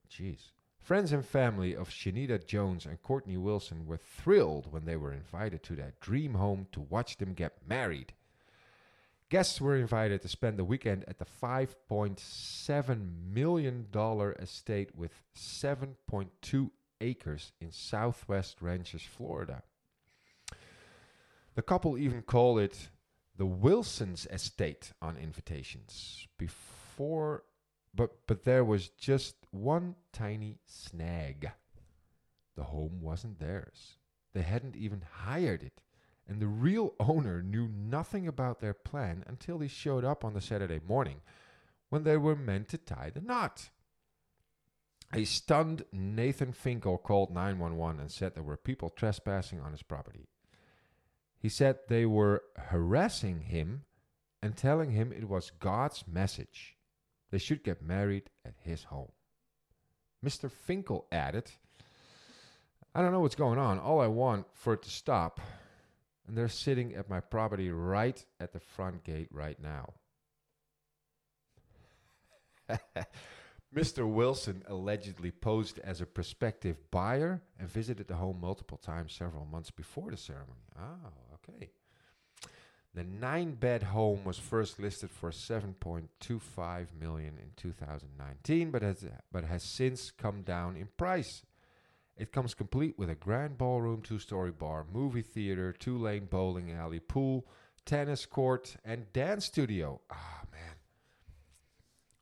Jeez. 0.08 0.52
Friends 0.78 1.12
and 1.12 1.26
family 1.26 1.76
of 1.76 1.90
Shanita 1.90 2.46
Jones 2.46 2.86
and 2.86 3.02
Courtney 3.02 3.38
Wilson 3.38 3.88
were 3.88 3.98
thrilled 3.98 4.72
when 4.72 4.86
they 4.86 4.96
were 4.96 5.12
invited 5.12 5.64
to 5.64 5.76
their 5.76 5.96
dream 6.00 6.36
home 6.36 6.68
to 6.74 6.80
watch 6.80 7.18
them 7.18 7.34
get 7.34 7.68
married. 7.68 8.14
Guests 9.30 9.60
were 9.60 9.76
invited 9.76 10.22
to 10.22 10.28
spend 10.28 10.60
the 10.60 10.64
weekend 10.64 11.06
at 11.08 11.18
the 11.18 11.26
$5.7 11.26 13.34
million 13.34 13.88
estate 14.40 14.96
with 14.96 15.24
7.2 15.36 16.70
acres 17.00 17.52
in 17.60 17.72
southwest 17.72 18.62
Ranches, 18.62 19.02
Florida. 19.02 19.64
The 21.56 21.62
couple 21.62 21.98
even 21.98 22.22
called 22.22 22.60
it 22.60 22.90
the 23.38 23.46
Wilson's 23.46 24.28
Estate 24.28 24.94
on 25.02 25.18
invitations. 25.18 26.28
Before 26.38 27.44
but 27.94 28.12
but 28.28 28.44
there 28.44 28.64
was 28.64 28.90
just 28.90 29.36
one 29.52 29.96
tiny 30.14 30.60
snag. 30.66 31.52
The 32.56 32.64
home 32.64 33.02
wasn't 33.02 33.40
theirs. 33.40 33.98
They 34.34 34.42
hadn't 34.42 34.76
even 34.76 35.04
hired 35.24 35.64
it. 35.64 35.82
And 36.28 36.40
the 36.40 36.48
real 36.48 36.94
owner 37.00 37.42
knew 37.42 37.68
nothing 37.68 38.28
about 38.28 38.60
their 38.60 38.74
plan 38.74 39.24
until 39.28 39.60
he 39.60 39.68
showed 39.68 40.06
up 40.06 40.24
on 40.24 40.34
the 40.34 40.40
Saturday 40.40 40.80
morning 40.88 41.22
when 41.90 42.04
they 42.04 42.16
were 42.16 42.36
meant 42.36 42.70
to 42.70 42.78
tie 42.78 43.12
the 43.14 43.20
knot. 43.20 43.70
A 45.14 45.26
stunned 45.26 45.84
Nathan 45.92 46.54
Finkel 46.54 46.98
called 46.98 47.34
911 47.34 48.00
and 48.00 48.10
said 48.12 48.34
there 48.34 48.44
were 48.44 48.56
people 48.56 48.90
trespassing 48.90 49.60
on 49.60 49.74
his 49.74 49.84
property. 49.84 50.30
He 51.42 51.50
said 51.50 51.80
they 51.88 52.06
were 52.06 52.44
harassing 52.56 53.42
him 53.42 53.86
and 54.44 54.56
telling 54.56 54.92
him 54.92 55.12
it 55.12 55.28
was 55.28 55.52
God's 55.60 56.06
message. 56.08 56.78
They 57.32 57.40
should 57.40 57.64
get 57.64 57.82
married 57.82 58.30
at 58.46 58.54
his 58.60 58.84
home. 58.84 59.12
Mr. 60.24 60.52
Finkel 60.52 61.08
added, 61.12 61.50
I 62.94 63.02
don't 63.02 63.12
know 63.12 63.22
what's 63.22 63.34
going 63.34 63.58
on. 63.58 63.80
All 63.80 64.00
I 64.00 64.08
want 64.08 64.46
for 64.54 64.74
it 64.74 64.84
to 64.84 64.90
stop. 64.92 65.42
And 66.28 66.38
they're 66.38 66.48
sitting 66.48 66.94
at 66.94 67.10
my 67.10 67.20
property 67.20 67.72
right 67.72 68.24
at 68.40 68.54
the 68.54 68.60
front 68.60 69.04
gate 69.04 69.30
right 69.32 69.58
now. 69.60 69.94
Mr. 73.76 74.08
Wilson 74.08 74.62
allegedly 74.68 75.32
posed 75.32 75.80
as 75.80 76.02
a 76.02 76.06
prospective 76.06 76.78
buyer 76.92 77.42
and 77.58 77.68
visited 77.68 78.08
the 78.08 78.16
home 78.16 78.40
multiple 78.40 78.78
times 78.78 79.14
several 79.14 79.46
months 79.46 79.72
before 79.72 80.12
the 80.12 80.18
ceremony. 80.18 80.60
Oh, 80.78 81.31
okay. 81.50 81.70
The 82.94 83.04
nine-bed 83.04 83.84
home 83.84 84.26
was 84.26 84.38
first 84.38 84.80
listed 84.80 85.12
for 85.12 85.32
7.25 85.32 86.88
million 87.00 87.38
in 87.38 87.52
2019, 87.56 88.72
but 88.72 88.82
has 88.82 89.06
but 89.32 89.46
has 89.46 89.64
since 89.64 90.12
come 90.12 90.42
down 90.42 90.76
in 90.76 90.90
price. 90.98 91.44
It 92.18 92.34
comes 92.34 92.54
complete 92.54 93.00
with 93.00 93.10
a 93.10 93.16
grand 93.16 93.58
ballroom, 93.58 94.02
two-story 94.02 94.52
bar, 94.52 94.86
movie 94.92 95.22
theater, 95.22 95.72
two-lane 95.72 96.28
bowling 96.30 96.72
alley, 96.72 97.00
pool, 97.00 97.48
tennis 97.86 98.26
court, 98.26 98.76
and 98.84 99.12
dance 99.14 99.46
studio. 99.46 100.02
Ah, 100.12 100.42
man. 100.52 100.76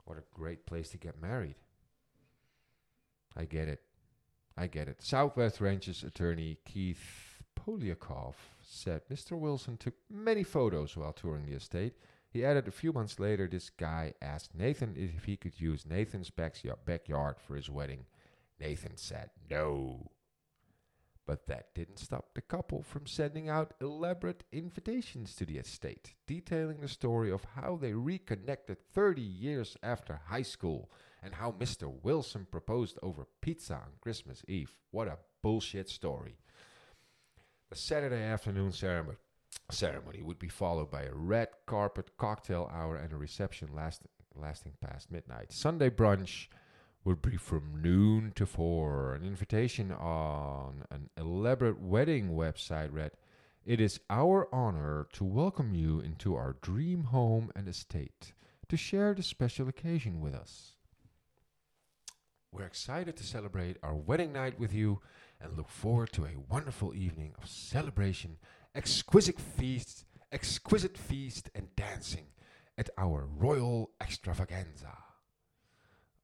What 0.05 0.19
a 0.19 0.23
great 0.33 0.67
place 0.67 0.89
to 0.89 0.97
get 0.97 1.19
married. 1.19 1.55
I 3.35 3.45
get 3.45 3.67
it. 3.67 3.81
I 4.55 4.67
get 4.67 4.87
it. 4.87 5.01
Southwest 5.01 5.59
Ranches 5.59 6.03
attorney 6.03 6.59
Keith 6.65 7.41
Poliakoff 7.59 8.35
said 8.71 9.01
Mr. 9.11 9.37
Wilson 9.37 9.77
took 9.77 9.95
many 10.09 10.43
photos 10.43 10.95
while 10.95 11.13
touring 11.13 11.45
the 11.45 11.55
estate. 11.55 11.93
He 12.29 12.45
added 12.45 12.67
a 12.67 12.71
few 12.71 12.93
months 12.93 13.19
later, 13.19 13.47
this 13.47 13.69
guy 13.69 14.13
asked 14.21 14.53
Nathan 14.53 14.93
if 14.95 15.25
he 15.25 15.35
could 15.35 15.59
use 15.59 15.85
Nathan's 15.85 16.29
backyard 16.29 17.35
for 17.39 17.55
his 17.55 17.69
wedding. 17.69 18.05
Nathan 18.59 18.97
said 18.97 19.31
no. 19.49 20.11
But 21.25 21.47
that 21.47 21.73
didn't 21.73 21.99
stop 21.99 22.33
the 22.33 22.41
couple 22.41 22.81
from 22.81 23.05
sending 23.05 23.49
out 23.49 23.73
elaborate 23.81 24.43
invitations 24.51 25.35
to 25.35 25.45
the 25.45 25.57
estate, 25.57 26.13
detailing 26.27 26.81
the 26.81 26.87
story 26.87 27.31
of 27.31 27.45
how 27.55 27.75
they 27.75 27.93
reconnected 27.93 28.77
30 28.93 29.21
years 29.21 29.77
after 29.81 30.21
high 30.27 30.41
school 30.41 30.91
and 31.21 31.35
how 31.35 31.51
Mr. 31.51 31.91
Wilson 32.03 32.47
proposed 32.49 32.97
over 33.03 33.27
pizza 33.41 33.75
on 33.75 33.99
Christmas 34.01 34.43
Eve. 34.47 34.75
What 34.91 35.07
a 35.07 35.19
bullshit 35.41 35.89
story. 35.89 36.37
The 37.69 37.75
Saturday 37.75 38.23
afternoon 38.23 38.71
ceremony 38.71 39.17
ceremony 39.69 40.23
would 40.23 40.39
be 40.39 40.49
followed 40.49 40.89
by 40.89 41.03
a 41.03 41.13
red 41.13 41.49
carpet 41.67 42.17
cocktail 42.17 42.67
hour 42.73 42.95
and 42.95 43.13
a 43.13 43.15
reception 43.15 43.69
last, 43.75 44.01
lasting 44.35 44.73
past 44.81 45.11
midnight. 45.11 45.51
Sunday 45.51 45.91
brunch 45.91 46.47
would 47.03 47.21
be 47.21 47.37
from 47.37 47.79
noon 47.79 48.31
to 48.33 48.47
4. 48.47 49.13
An 49.13 49.23
invitation 49.23 49.91
on 49.91 50.83
an 50.89 51.11
elaborate 51.15 51.79
wedding 51.79 52.31
website 52.31 52.91
read, 52.91 53.11
It 53.63 53.79
is 53.79 53.99
our 54.09 54.47
honor 54.51 55.05
to 55.13 55.23
welcome 55.23 55.75
you 55.75 55.99
into 55.99 56.33
our 56.33 56.55
dream 56.63 57.03
home 57.03 57.51
and 57.55 57.67
estate 57.67 58.33
to 58.67 58.77
share 58.77 59.13
the 59.13 59.21
special 59.21 59.67
occasion 59.67 60.21
with 60.21 60.33
us. 60.33 60.71
We're 62.51 62.65
excited 62.65 63.15
to 63.17 63.23
celebrate 63.23 63.77
our 63.83 63.93
wedding 63.93 64.33
night 64.33 64.59
with 64.59 64.73
you 64.73 65.01
and 65.41 65.55
look 65.57 65.69
forward 65.69 66.11
to 66.13 66.25
a 66.25 66.39
wonderful 66.49 66.93
evening 66.93 67.33
of 67.41 67.49
celebration, 67.49 68.37
exquisite 68.75 69.39
feasts, 69.39 70.05
exquisite 70.31 70.97
feast 70.97 71.49
and 71.55 71.75
dancing 71.75 72.27
at 72.77 72.89
our 72.97 73.27
royal 73.37 73.91
extravaganza. 74.01 74.97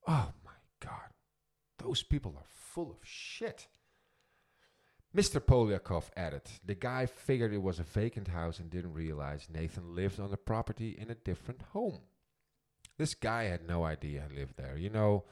Oh 0.08 0.32
my 0.44 0.52
god. 0.80 1.12
Those 1.80 2.04
people 2.04 2.34
are 2.38 2.48
full 2.52 2.92
of 2.92 2.98
shit. 3.04 3.68
Mr. 5.16 5.40
Poliakoff 5.40 6.10
added, 6.18 6.42
the 6.66 6.76
guy 6.76 7.06
figured 7.06 7.54
it 7.54 7.62
was 7.62 7.80
a 7.80 7.84
vacant 7.84 8.28
house 8.28 8.60
and 8.60 8.70
didn't 8.70 8.94
realize 8.94 9.48
Nathan 9.50 9.96
lived 9.96 10.20
on 10.20 10.30
the 10.30 10.38
property 10.38 10.96
in 11.00 11.10
a 11.10 11.16
different 11.16 11.62
home. 11.72 12.00
This 12.98 13.14
guy 13.14 13.44
had 13.44 13.68
no 13.68 13.86
idea 13.86 14.24
he 14.30 14.38
lived 14.38 14.58
there. 14.58 14.78
You 14.78 14.90
know, 14.90 15.24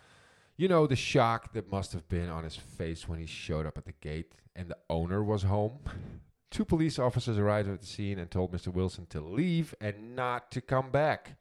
you 0.55 0.67
know 0.67 0.87
the 0.87 0.95
shock 0.95 1.53
that 1.53 1.71
must 1.71 1.93
have 1.93 2.07
been 2.09 2.29
on 2.29 2.43
his 2.43 2.55
face 2.55 3.07
when 3.07 3.19
he 3.19 3.25
showed 3.25 3.65
up 3.65 3.77
at 3.77 3.85
the 3.85 3.93
gate 4.01 4.33
and 4.55 4.69
the 4.69 4.77
owner 4.89 5.23
was 5.23 5.43
home. 5.43 5.79
Two 6.51 6.65
police 6.65 6.99
officers 6.99 7.39
arrived 7.39 7.67
at 7.67 7.81
the 7.81 7.87
scene 7.87 8.19
and 8.19 8.29
told 8.29 8.51
Mr. 8.51 8.67
Wilson 8.67 9.07
to 9.07 9.19
leave 9.19 9.73
and 9.81 10.15
not 10.15 10.51
to 10.51 10.61
come 10.61 10.91
back. 10.91 11.35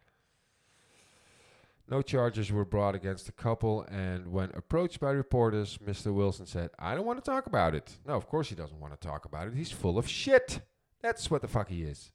No 1.91 2.01
charges 2.01 2.51
were 2.51 2.65
brought 2.65 2.95
against 2.95 3.27
the 3.27 3.33
couple, 3.33 3.83
and 3.91 4.33
when 4.33 4.51
approached 4.55 5.01
by 5.01 5.11
reporters, 5.11 5.77
Mr. 5.85 6.15
Wilson 6.15 6.47
said, 6.47 6.71
I 6.79 6.95
don't 6.95 7.05
want 7.05 7.23
to 7.23 7.31
talk 7.31 7.45
about 7.47 7.75
it. 7.75 7.99
No, 8.07 8.15
of 8.15 8.27
course 8.27 8.49
he 8.49 8.55
doesn't 8.55 8.81
want 8.81 8.99
to 8.99 9.07
talk 9.07 9.27
about 9.27 9.49
it. 9.49 9.55
He's 9.55 9.71
full 9.71 9.99
of 9.99 10.09
shit. 10.09 10.61
That's 11.03 11.31
what 11.31 11.43
the 11.43 11.49
fuck 11.49 11.69
he 11.69 11.83
is. 11.83 12.11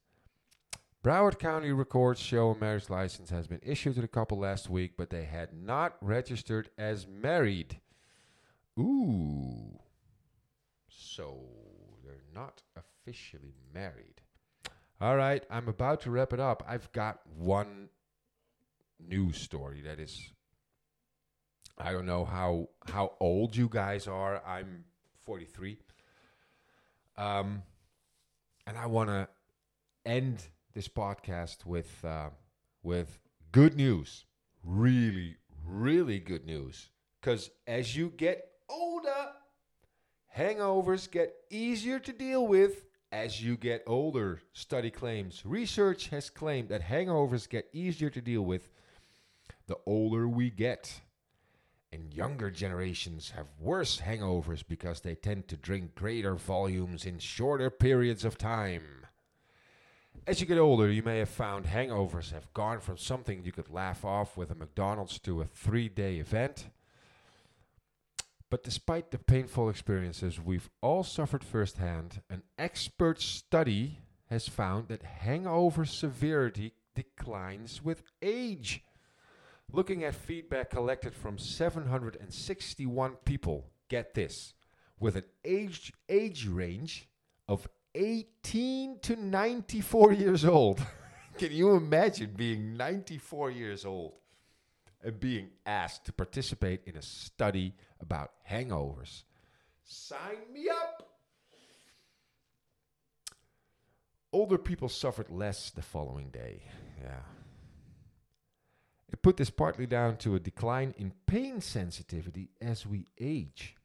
Broward 1.03 1.39
County 1.39 1.71
records 1.71 2.19
show 2.19 2.49
a 2.49 2.57
marriage 2.57 2.89
license 2.89 3.29
has 3.29 3.47
been 3.47 3.61
issued 3.63 3.95
to 3.95 4.01
the 4.01 4.07
couple 4.07 4.39
last 4.39 4.69
week, 4.69 4.93
but 4.97 5.09
they 5.09 5.23
had 5.23 5.53
not 5.53 5.95
registered 6.01 6.69
as 6.77 7.07
married. 7.07 7.79
Ooh. 8.79 9.79
So 10.89 11.39
they're 12.03 12.23
not 12.33 12.61
officially 12.75 13.53
married. 13.73 14.21
All 14.99 15.15
right, 15.15 15.43
I'm 15.49 15.67
about 15.67 16.01
to 16.01 16.11
wrap 16.11 16.33
it 16.33 16.39
up. 16.39 16.63
I've 16.67 16.91
got 16.91 17.19
one 17.37 17.89
news 18.99 19.39
story 19.39 19.81
that 19.81 19.99
is 19.99 20.31
I 21.77 21.91
don't 21.91 22.07
know 22.07 22.25
how 22.25 22.69
how 22.87 23.13
old 23.19 23.55
you 23.55 23.69
guys 23.69 24.07
are. 24.07 24.43
I'm 24.45 24.85
43. 25.21 25.77
Um 27.15 27.61
and 28.65 28.77
I 28.77 28.87
want 28.87 29.09
to 29.09 29.27
end 30.05 30.43
this 30.77 30.87
podcast 30.87 31.65
with 31.65 32.05
uh, 32.05 32.29
with 32.83 33.17
good 33.51 33.75
news. 33.75 34.25
Really 34.63 35.37
really 35.65 36.19
good 36.19 36.45
news 36.45 36.91
cuz 37.23 37.49
as 37.65 37.95
you 37.95 38.09
get 38.15 38.51
older 38.69 39.31
hangovers 40.37 41.09
get 41.09 41.33
easier 41.49 41.97
to 41.97 42.13
deal 42.13 42.45
with 42.45 42.85
as 43.11 43.41
you 43.43 43.57
get 43.57 43.81
older. 43.87 44.43
Study 44.53 44.91
claims 44.91 45.41
research 45.43 46.09
has 46.09 46.29
claimed 46.29 46.69
that 46.69 46.83
hangovers 46.83 47.49
get 47.49 47.69
easier 47.73 48.11
to 48.11 48.21
deal 48.21 48.43
with 48.43 48.69
the 49.65 49.79
older 49.87 50.27
we 50.27 50.51
get. 50.51 51.01
And 51.91 52.13
younger 52.13 52.51
generations 52.51 53.31
have 53.31 53.47
worse 53.59 54.01
hangovers 54.01 54.63
because 54.67 55.01
they 55.01 55.15
tend 55.15 55.47
to 55.47 55.57
drink 55.57 55.95
greater 55.95 56.35
volumes 56.35 57.03
in 57.03 57.17
shorter 57.17 57.71
periods 57.71 58.23
of 58.23 58.37
time. 58.37 59.06
As 60.27 60.41
you 60.41 60.45
get 60.45 60.57
older, 60.57 60.91
you 60.91 61.03
may 61.03 61.19
have 61.19 61.29
found 61.29 61.67
hangovers 61.67 62.33
have 62.33 62.53
gone 62.53 62.81
from 62.81 62.97
something 62.97 63.45
you 63.45 63.53
could 63.53 63.69
laugh 63.69 64.03
off 64.03 64.35
with 64.35 64.51
a 64.51 64.55
McDonald's 64.55 65.19
to 65.19 65.39
a 65.39 65.45
three 65.45 65.87
day 65.87 66.17
event. 66.17 66.67
But 68.49 68.61
despite 68.61 69.11
the 69.11 69.19
painful 69.19 69.69
experiences 69.69 70.37
we've 70.37 70.69
all 70.81 71.05
suffered 71.05 71.45
firsthand, 71.45 72.21
an 72.29 72.43
expert 72.57 73.21
study 73.21 73.99
has 74.29 74.49
found 74.49 74.89
that 74.89 75.03
hangover 75.03 75.85
severity 75.85 76.73
declines 76.93 77.81
with 77.81 78.03
age. 78.21 78.83
Looking 79.71 80.03
at 80.03 80.13
feedback 80.13 80.71
collected 80.71 81.15
from 81.15 81.37
761 81.37 83.15
people, 83.23 83.69
get 83.87 84.13
this, 84.13 84.55
with 84.99 85.15
an 85.15 85.23
age, 85.45 85.93
age 86.09 86.47
range 86.47 87.07
of 87.47 87.69
18 87.97 88.99
to 89.01 89.15
94 89.15 90.13
years 90.13 90.45
old. 90.45 90.81
Can 91.37 91.51
you 91.51 91.71
imagine 91.71 92.33
being 92.35 92.77
94 92.77 93.51
years 93.51 93.85
old 93.85 94.13
and 95.03 95.19
being 95.19 95.49
asked 95.65 96.05
to 96.05 96.13
participate 96.13 96.81
in 96.85 96.95
a 96.95 97.01
study 97.01 97.73
about 97.99 98.31
hangovers? 98.49 99.23
Sign 99.83 100.37
me 100.53 100.69
up! 100.69 101.09
Older 104.31 104.57
people 104.57 104.89
suffered 104.89 105.29
less 105.29 105.71
the 105.71 105.81
following 105.81 106.29
day. 106.29 106.61
Yeah. 107.01 107.21
It 109.11 109.21
put 109.21 109.37
this 109.37 109.49
partly 109.49 109.87
down 109.87 110.17
to 110.17 110.35
a 110.35 110.39
decline 110.39 110.93
in 110.97 111.13
pain 111.25 111.61
sensitivity 111.61 112.49
as 112.61 112.85
we 112.85 113.07
age, 113.19 113.76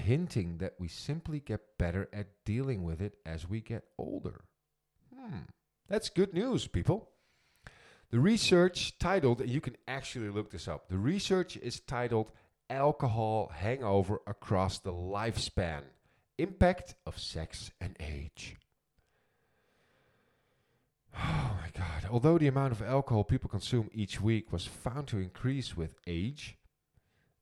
hinting 0.00 0.58
that 0.58 0.74
we 0.78 0.88
simply 0.88 1.40
get 1.40 1.78
better 1.78 2.08
at 2.12 2.28
dealing 2.44 2.82
with 2.82 3.00
it 3.00 3.14
as 3.24 3.48
we 3.48 3.60
get 3.60 3.84
older. 3.98 4.44
Hmm, 5.14 5.42
that's 5.88 6.08
good 6.08 6.34
news, 6.34 6.66
people. 6.66 7.10
The 8.10 8.18
research 8.18 8.98
titled, 8.98 9.46
you 9.48 9.60
can 9.60 9.76
actually 9.86 10.30
look 10.30 10.50
this 10.50 10.66
up, 10.66 10.88
the 10.88 10.98
research 10.98 11.56
is 11.56 11.80
titled 11.80 12.32
Alcohol 12.68 13.52
Hangover 13.54 14.20
Across 14.26 14.80
the 14.80 14.92
Lifespan 14.92 15.82
Impact 16.38 16.94
of 17.06 17.18
Sex 17.18 17.70
and 17.80 17.96
Age. 18.00 18.56
Oh 21.16 21.56
my 21.60 21.70
God. 21.74 22.08
Although 22.10 22.38
the 22.38 22.46
amount 22.46 22.72
of 22.72 22.82
alcohol 22.82 23.24
people 23.24 23.50
consume 23.50 23.90
each 23.92 24.20
week 24.20 24.52
was 24.52 24.66
found 24.66 25.08
to 25.08 25.18
increase 25.18 25.76
with 25.76 25.94
age, 26.06 26.56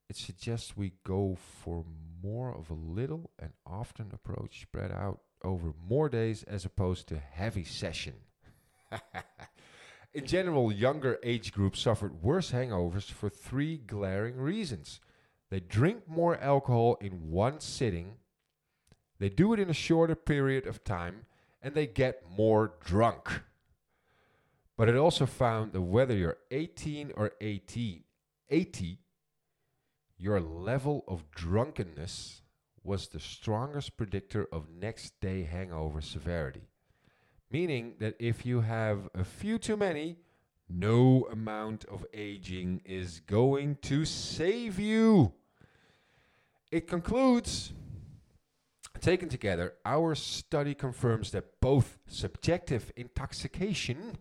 it 0.08 0.16
suggests 0.16 0.76
we 0.76 0.94
go 1.04 1.36
for 1.62 1.84
more 2.22 2.54
of 2.54 2.70
a 2.70 2.74
little 2.74 3.30
and 3.38 3.52
often 3.66 4.10
approach 4.12 4.60
spread 4.62 4.90
out 4.90 5.20
over 5.42 5.72
more 5.88 6.08
days 6.08 6.42
as 6.44 6.64
opposed 6.64 7.08
to 7.08 7.18
heavy 7.18 7.64
session. 7.64 8.14
In 10.14 10.26
general, 10.26 10.72
younger 10.72 11.18
age 11.22 11.52
groups 11.52 11.80
suffered 11.80 12.22
worse 12.22 12.50
hangovers 12.50 13.10
for 13.10 13.28
three 13.28 13.76
glaring 13.76 14.36
reasons. 14.36 15.00
They 15.50 15.60
drink 15.60 16.08
more 16.08 16.36
alcohol 16.38 16.98
in 17.00 17.30
one 17.30 17.60
sitting, 17.60 18.16
they 19.18 19.28
do 19.28 19.52
it 19.52 19.60
in 19.60 19.70
a 19.70 19.74
shorter 19.74 20.14
period 20.14 20.66
of 20.66 20.84
time, 20.84 21.26
and 21.60 21.74
they 21.74 21.86
get 21.86 22.22
more 22.30 22.74
drunk. 22.84 23.42
But 24.76 24.88
it 24.88 24.96
also 24.96 25.26
found 25.26 25.72
that 25.72 25.80
whether 25.80 26.14
you're 26.14 26.38
18 26.50 27.12
or 27.16 27.32
18, 27.40 28.04
80, 28.48 29.00
your 30.18 30.40
level 30.40 31.04
of 31.06 31.30
drunkenness 31.30 32.42
was 32.82 33.08
the 33.08 33.20
strongest 33.20 33.96
predictor 33.96 34.48
of 34.52 34.68
next 34.70 35.20
day 35.20 35.44
hangover 35.44 36.00
severity. 36.00 36.68
Meaning 37.50 37.94
that 37.98 38.14
if 38.18 38.44
you 38.44 38.60
have 38.60 39.08
a 39.14 39.24
few 39.24 39.58
too 39.58 39.76
many, 39.76 40.16
no 40.68 41.26
amount 41.30 41.84
of 41.86 42.04
aging 42.12 42.82
is 42.84 43.20
going 43.20 43.76
to 43.82 44.04
save 44.04 44.78
you. 44.78 45.32
It 46.70 46.86
concludes 46.86 47.72
Taken 49.00 49.28
together, 49.28 49.74
our 49.84 50.16
study 50.16 50.74
confirms 50.74 51.30
that 51.30 51.60
both 51.60 51.98
subjective 52.08 52.90
intoxication 52.96 54.18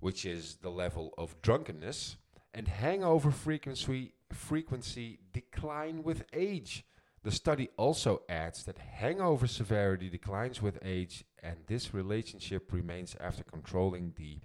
which 0.00 0.24
is 0.24 0.56
the 0.62 0.70
level 0.70 1.12
of 1.18 1.40
drunkenness, 1.42 2.16
and 2.54 2.68
hangover 2.68 3.30
frequency, 3.30 4.12
frequency 4.34 5.18
decline 5.32 6.02
with 6.02 6.24
age. 6.32 6.84
The 7.22 7.30
study 7.30 7.68
also 7.76 8.22
adds 8.28 8.64
that 8.64 8.78
hangover 8.78 9.46
severity 9.46 10.08
declines 10.08 10.62
with 10.62 10.78
age, 10.82 11.24
and 11.42 11.56
this 11.66 11.92
relationship 11.92 12.72
remains 12.72 13.16
after 13.20 13.42
controlling 13.42 14.14
the 14.16 14.38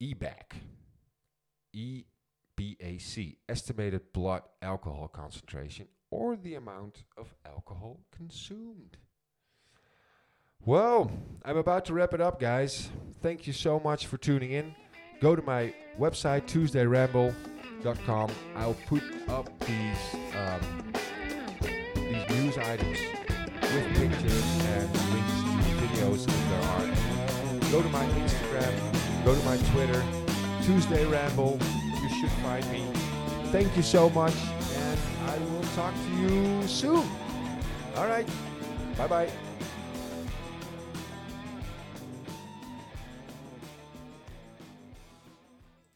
EBAC, 0.00 0.56
EBAC, 1.74 3.36
estimated 3.48 4.12
blood 4.12 4.42
alcohol 4.62 5.08
concentration, 5.08 5.88
or 6.10 6.36
the 6.36 6.54
amount 6.54 7.04
of 7.16 7.34
alcohol 7.46 8.00
consumed. 8.14 8.98
Well, 10.64 11.10
I'm 11.44 11.56
about 11.56 11.86
to 11.86 11.94
wrap 11.94 12.12
it 12.12 12.20
up, 12.20 12.38
guys. 12.38 12.90
Thank 13.22 13.46
you 13.46 13.52
so 13.54 13.80
much 13.80 14.06
for 14.06 14.18
tuning 14.18 14.52
in. 14.52 14.74
Go 15.20 15.36
to 15.36 15.42
my 15.42 15.72
website, 15.98 16.42
tuesdayramble.com. 16.46 18.30
I'll 18.56 18.76
put 18.86 19.02
up 19.28 19.50
these 19.60 20.14
um, 20.34 20.92
these 21.94 22.28
news 22.30 22.56
items 22.56 22.98
with 23.60 23.86
pictures 23.96 24.44
and 24.64 24.90
links 25.12 25.36
to 25.44 25.72
videos 25.76 26.26
if 26.26 26.48
there 26.48 26.64
are. 26.72 27.70
Go 27.70 27.82
to 27.82 27.88
my 27.90 28.04
Instagram, 28.06 29.24
go 29.24 29.34
to 29.34 29.44
my 29.44 29.58
Twitter, 29.72 30.02
Tuesday 30.62 31.04
Ramble. 31.04 31.58
You 32.02 32.08
should 32.18 32.30
find 32.42 32.66
me. 32.72 32.86
Thank 33.52 33.76
you 33.76 33.82
so 33.82 34.08
much, 34.10 34.34
and 34.74 34.98
I 35.26 35.36
will 35.38 35.62
talk 35.74 35.92
to 35.94 36.16
you 36.16 36.66
soon. 36.66 37.06
All 37.96 38.06
right. 38.06 38.28
Bye 38.96 39.06
bye. 39.06 39.49